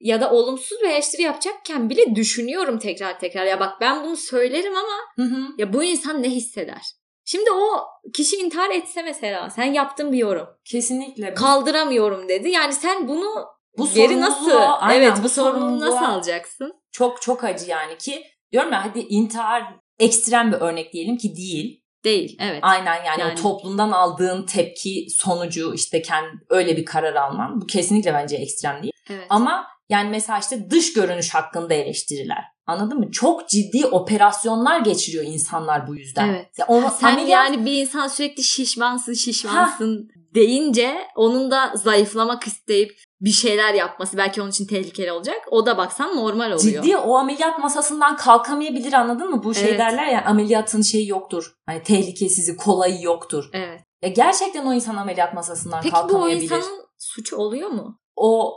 ya 0.00 0.20
da 0.20 0.30
olumsuz 0.30 0.80
bir 0.82 0.88
eleştiri 0.88 1.22
yapacakken 1.22 1.90
bile 1.90 2.14
düşünüyorum 2.14 2.78
tekrar 2.78 3.18
tekrar. 3.18 3.44
Ya 3.44 3.60
bak 3.60 3.80
ben 3.80 4.04
bunu 4.04 4.16
söylerim 4.16 4.72
ama 4.76 5.26
Hı 5.26 5.34
hı. 5.34 5.42
ya 5.58 5.72
bu 5.72 5.84
insan 5.84 6.22
ne 6.22 6.28
hisseder? 6.30 6.82
Şimdi 7.24 7.50
o 7.50 7.84
kişi 8.14 8.36
intihar 8.36 8.70
etse 8.70 9.02
mesela 9.02 9.50
sen 9.50 9.72
yaptın 9.72 10.12
bir 10.12 10.18
yorum. 10.18 10.46
Kesinlikle. 10.64 11.34
Kaldıramıyorum 11.34 12.28
dedi. 12.28 12.50
Yani 12.50 12.72
sen 12.72 13.08
bunu 13.08 13.46
bu 13.78 13.88
geri 13.94 14.20
nasıl 14.20 14.50
aynen, 14.80 15.02
evet 15.02 15.18
bu 15.22 15.28
sorumluluğu 15.28 15.80
nasıl 15.80 16.04
alacaksın? 16.04 16.72
Çok 16.92 17.22
çok 17.22 17.44
acı 17.44 17.70
yani 17.70 17.98
ki 17.98 18.24
diyorum 18.52 18.72
ya 18.72 18.84
hadi 18.84 19.00
intihar 19.00 19.62
ekstrem 19.98 20.52
bir 20.52 20.56
örnek 20.56 20.92
diyelim 20.92 21.16
ki 21.16 21.36
değil. 21.36 21.82
Değil. 22.04 22.36
Evet. 22.40 22.58
Aynen 22.62 23.04
yani, 23.04 23.20
Yani- 23.20 23.34
toplumdan 23.42 23.90
aldığın 23.90 24.46
tepki 24.46 25.06
sonucu 25.10 25.74
işte 25.74 26.02
kendi 26.02 26.30
öyle 26.50 26.76
bir 26.76 26.84
karar 26.84 27.14
alman 27.14 27.60
bu 27.60 27.66
kesinlikle 27.66 28.14
bence 28.14 28.36
ekstrem 28.36 28.82
değil. 28.82 28.92
Evet. 29.10 29.26
Ama 29.30 29.66
yani 29.88 30.10
mesela 30.10 30.38
işte 30.38 30.70
dış 30.70 30.92
görünüş 30.92 31.34
hakkında 31.34 31.74
eleştiriler. 31.74 32.44
Anladın 32.66 32.98
mı? 32.98 33.10
Çok 33.10 33.48
ciddi 33.48 33.86
operasyonlar 33.86 34.80
geçiriyor 34.80 35.24
insanlar 35.24 35.86
bu 35.88 35.96
yüzden. 35.96 36.28
Evet. 36.28 36.58
Ya 36.58 36.66
onu 36.68 36.90
Sen 37.00 37.08
ameliyat- 37.16 37.28
yani 37.28 37.64
bir 37.66 37.72
insan 37.72 38.08
sürekli 38.08 38.42
şişmansın 38.42 39.12
şişmansın 39.12 40.08
deyince 40.34 40.98
onun 41.16 41.50
da 41.50 41.72
zayıflamak 41.74 42.46
isteyip 42.46 42.92
bir 43.20 43.30
şeyler 43.30 43.74
yapması 43.74 44.16
belki 44.16 44.42
onun 44.42 44.50
için 44.50 44.66
tehlikeli 44.66 45.12
olacak. 45.12 45.36
O 45.50 45.66
da 45.66 45.78
baksan 45.78 46.16
normal 46.16 46.46
oluyor. 46.52 46.60
Ciddi 46.84 46.96
o 46.96 47.14
ameliyat 47.16 47.58
masasından 47.58 48.16
kalkamayabilir 48.16 48.92
anladın 48.92 49.30
mı? 49.30 49.44
Bu 49.44 49.54
şey 49.54 49.68
Evet. 49.68 49.78
derler 49.78 50.06
ya 50.06 50.24
ameliyatın 50.24 50.82
şeyi 50.82 51.08
yoktur. 51.08 51.52
Hani 51.66 51.82
tehlikesizi, 51.82 52.56
kolayı 52.56 53.02
yoktur. 53.02 53.50
Evet. 53.52 53.80
Ya 54.02 54.08
gerçekten 54.08 54.66
o 54.66 54.74
insan 54.74 54.96
ameliyat 54.96 55.34
masasından 55.34 55.80
Peki 55.82 55.94
bu 55.94 55.98
o 55.98 56.00
kalkamayabilir. 56.00 56.42
insanın 56.42 56.86
suçu 56.98 57.36
oluyor 57.36 57.68
mu? 57.68 58.00
O 58.16 58.54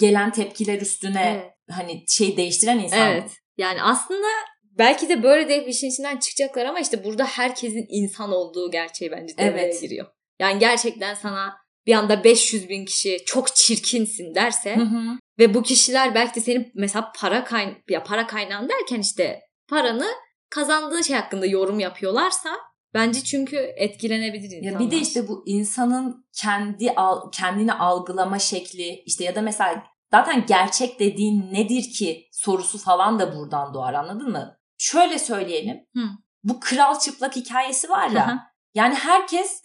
gelen 0.00 0.32
tepkiler 0.32 0.80
üstüne 0.80 1.42
Evet. 1.42 1.52
hani 1.70 2.04
şey 2.08 2.36
değiştiren 2.36 2.78
insan. 2.78 3.10
Evet. 3.12 3.30
Yani 3.58 3.82
aslında 3.82 4.26
belki 4.64 5.08
de 5.08 5.22
böyle 5.22 5.48
deyip 5.48 5.68
işin 5.68 5.90
içinden 5.90 6.16
çıkacaklar 6.18 6.64
ama 6.66 6.80
işte 6.80 7.04
burada 7.04 7.24
herkesin 7.24 7.86
insan 7.88 8.32
olduğu 8.32 8.70
gerçeği 8.70 9.10
bence 9.10 9.36
devreye 9.38 9.64
Evet. 9.64 9.80
giriyor. 9.80 10.06
Yani 10.40 10.58
gerçekten 10.58 11.14
sana 11.14 11.56
bir 11.86 11.94
anda 11.94 12.24
500 12.24 12.68
bin 12.68 12.84
kişi 12.84 13.18
çok 13.26 13.56
çirkinsin 13.56 14.34
derse 14.34 14.76
Hı 14.76 14.80
hı. 14.82 15.18
ve 15.38 15.54
bu 15.54 15.62
kişiler 15.62 16.14
belki 16.14 16.34
de 16.34 16.40
senin 16.40 16.72
mesela 16.74 17.12
para 17.16 17.44
kayn 17.44 17.74
ya 17.90 18.02
para 18.02 18.26
kaynağın 18.26 18.68
derken 18.68 19.00
işte 19.00 19.40
paranı 19.68 20.08
kazandığı 20.50 21.04
şey 21.04 21.16
hakkında 21.16 21.46
yorum 21.46 21.80
yapıyorlarsa 21.80 22.56
bence 22.94 23.24
çünkü 23.24 23.56
etkilenebilir 23.76 24.50
insanlar. 24.56 24.80
Ya 24.80 24.86
bir 24.86 24.90
de 24.90 24.98
işte 24.98 25.28
bu 25.28 25.42
insanın 25.46 26.26
kendi 26.32 26.90
al, 26.90 27.30
kendini 27.30 27.72
algılama 27.72 28.38
şekli 28.38 29.02
işte 29.06 29.24
ya 29.24 29.34
da 29.34 29.42
mesela 29.42 29.82
zaten 30.10 30.46
gerçek 30.46 31.00
dediğin 31.00 31.52
nedir 31.52 31.82
ki 31.92 32.28
sorusu 32.32 32.78
falan 32.78 33.18
da 33.18 33.36
buradan 33.36 33.74
doğar 33.74 33.94
anladın 33.94 34.30
mı? 34.30 34.58
Şöyle 34.78 35.18
söyleyelim. 35.18 35.76
Hı. 35.96 36.02
Bu 36.44 36.60
kral 36.60 36.98
çıplak 36.98 37.36
hikayesi 37.36 37.88
var 37.90 38.08
Hı 38.08 38.12
hı. 38.12 38.16
ya. 38.16 38.52
yani 38.74 38.94
herkes 38.94 39.62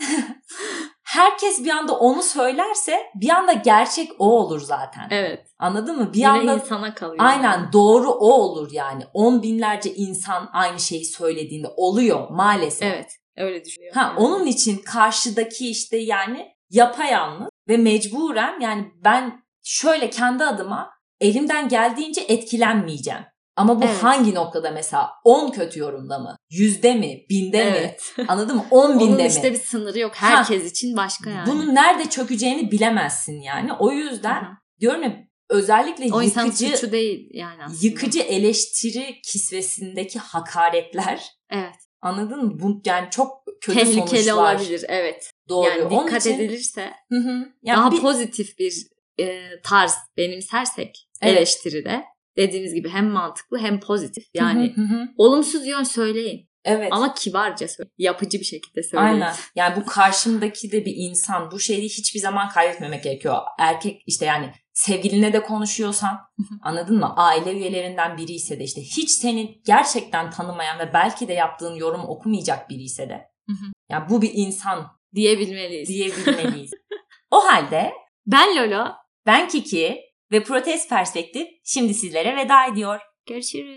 herkes 1.08 1.64
bir 1.64 1.70
anda 1.70 1.98
onu 2.00 2.24
söylerse 2.24 3.00
bir 3.16 3.30
anda 3.30 3.54
gerçek 3.54 4.12
o 4.20 4.26
olur 4.40 4.60
zaten. 4.62 5.08
evet. 5.12 5.48
Anladın 5.60 5.98
mı? 5.98 6.14
Bir 6.14 6.18
Yine 6.18 6.30
anda 6.30 6.54
insana 6.54 6.94
kalıyor. 6.94 7.24
aynen 7.26 7.74
doğru 7.74 8.10
o 8.12 8.32
olur 8.34 8.72
yani. 8.72 9.04
On 9.14 9.44
binlerce 9.44 9.94
insan 9.94 10.50
aynı 10.54 10.80
şeyi 10.80 11.06
söylediğinde 11.06 11.68
oluyor 11.78 12.30
maalesef. 12.30 12.94
Evet. 12.94 13.12
Öyle 13.38 13.66
düşünüyorum. 13.66 14.02
Ha 14.02 14.14
onun 14.18 14.46
için 14.46 14.78
karşıdaki 14.78 15.70
işte 15.70 15.98
yani 15.98 16.48
yapayalnız 16.70 17.50
ve 17.70 17.78
mecburen 17.78 18.60
yani 18.60 18.92
ben 19.04 19.44
şöyle 19.64 20.10
kendi 20.10 20.44
adıma 20.44 20.90
elimden 21.22 21.70
geldiğince 21.70 22.22
etkilenmeyeceğim. 22.22 23.22
Ama 23.58 23.82
bu 23.82 23.86
Evet. 23.86 24.04
hangi 24.04 24.34
noktada 24.36 24.72
mesela 24.72 25.10
10 25.24 25.52
kötü 25.52 25.80
yorumda 25.80 26.20
mı? 26.20 26.38
Yüzde 26.50 26.94
mi? 26.96 27.26
Binde 27.30 27.66
mi? 27.66 27.76
Evet. 27.78 28.14
Anladın 28.28 28.56
mı? 28.56 28.66
10 28.72 28.90
Onun 28.90 29.00
binde 29.00 29.28
işte 29.28 29.50
mi? 29.50 29.56
bir 29.56 29.60
sınırı 29.60 30.00
yok. 30.00 30.12
Herkes 30.16 30.72
için 30.72 30.98
başka 30.98 31.30
yani. 31.30 31.48
Bunun 31.48 31.76
nerede 31.76 32.10
çökeceğini 32.10 32.72
bilemezsin 32.72 33.42
yani. 33.42 33.74
O 33.74 33.92
yüzden 33.92 34.42
Hı 34.42 34.46
hı. 34.46 34.52
diyorum 34.80 35.04
ya 35.04 35.28
özellikle 35.50 36.14
o 36.14 36.22
yıkıcı 36.22 36.92
değil 36.92 37.30
yani 37.34 37.64
aslında. 37.64 37.80
yıkıcı 37.82 38.20
eleştiri 38.20 39.22
kisvesindeki 39.24 40.20
hakaretler 40.20 41.26
Evet. 41.52 41.76
anladın 42.02 42.44
mı? 42.46 42.60
Bu 42.60 42.82
yani 42.86 43.08
çok 43.12 43.46
kötü 43.62 43.80
Tehlikeli 43.80 44.24
sonuçlar 44.24 44.34
olabilir. 44.34 44.86
Evet. 44.88 45.32
doğuruyor. 45.50 45.76
Yani 45.76 45.96
Onun 45.96 46.08
dikkat 46.08 46.22
için- 46.26 46.34
edilirse 46.36 46.92
Hı 47.12 47.16
hı. 47.20 47.46
Yani 47.64 47.78
daha 47.78 47.92
bir- 47.92 48.02
pozitif 48.02 48.58
bir 48.60 48.88
e, 49.20 49.42
tarz 49.64 49.94
benimsersek 50.18 51.08
Evet. 51.22 51.38
eleştiride 51.38 52.04
dediğimiz 52.38 52.74
gibi 52.74 52.90
hem 52.90 53.10
mantıklı 53.10 53.58
hem 53.60 53.80
pozitif. 53.80 54.24
Yani 54.34 54.74
Hı 54.76 54.82
hı 54.82 54.86
hı. 54.86 55.08
olumsuz 55.18 55.68
yön 55.68 55.84
söyleyin 55.84 56.50
evet. 56.66 56.90
ama 56.92 57.14
kibarca 57.14 57.68
söyleyin. 57.68 57.94
Yapıcı 57.98 58.40
bir 58.40 58.46
şekilde 58.46 58.84
söyleyin. 58.84 59.12
Aynen. 59.14 59.34
Yani 59.56 59.76
bu 59.76 59.86
karşımdaki 59.86 60.72
de 60.72 60.86
bir 60.86 60.94
insan. 60.96 61.52
Bu 61.52 61.60
şeyi 61.60 61.84
hiçbir 61.84 62.20
zaman 62.20 62.50
kaybetmemek 62.50 63.04
gerekiyor. 63.04 63.38
Erkek 63.60 64.02
işte 64.08 64.26
yani 64.26 64.52
sevgiline 64.74 65.34
de 65.34 65.44
konuşuyorsan 65.44 66.20
anladın 66.62 66.98
mı? 67.00 67.14
Aile 67.16 67.54
üyelerinden 67.54 68.18
biri 68.18 68.32
ise 68.32 68.60
de 68.60 68.64
işte 68.64 68.82
hiç 68.82 69.10
seni 69.12 69.62
gerçekten 69.66 70.32
tanımayan 70.32 70.80
ve 70.80 70.94
belki 70.94 71.28
de 71.28 71.34
yaptığın 71.34 71.76
yorum 71.76 72.02
okumayacak 72.06 72.70
biri 72.70 72.84
ise 72.84 73.10
de. 73.10 73.22
Hı. 73.48 73.54
Yani 73.90 74.10
bu 74.10 74.22
bir 74.22 74.32
insan 74.34 74.98
Diyebilmeliyiz. 75.16 75.90
diyebilmeliyiz. 75.90 76.72
o 77.32 77.38
halde 77.38 77.92
Ben 78.28 78.56
Lolo. 78.58 78.88
ben 79.26 79.48
Kiki 79.48 80.00
ve 80.32 80.44
Protest 80.44 80.90
Perspektif 80.90 81.48
şimdi 81.64 81.94
sizlere 81.94 82.36
veda 82.36 82.66
ediyor. 82.68 83.00
Görüşürüz. 83.26 83.76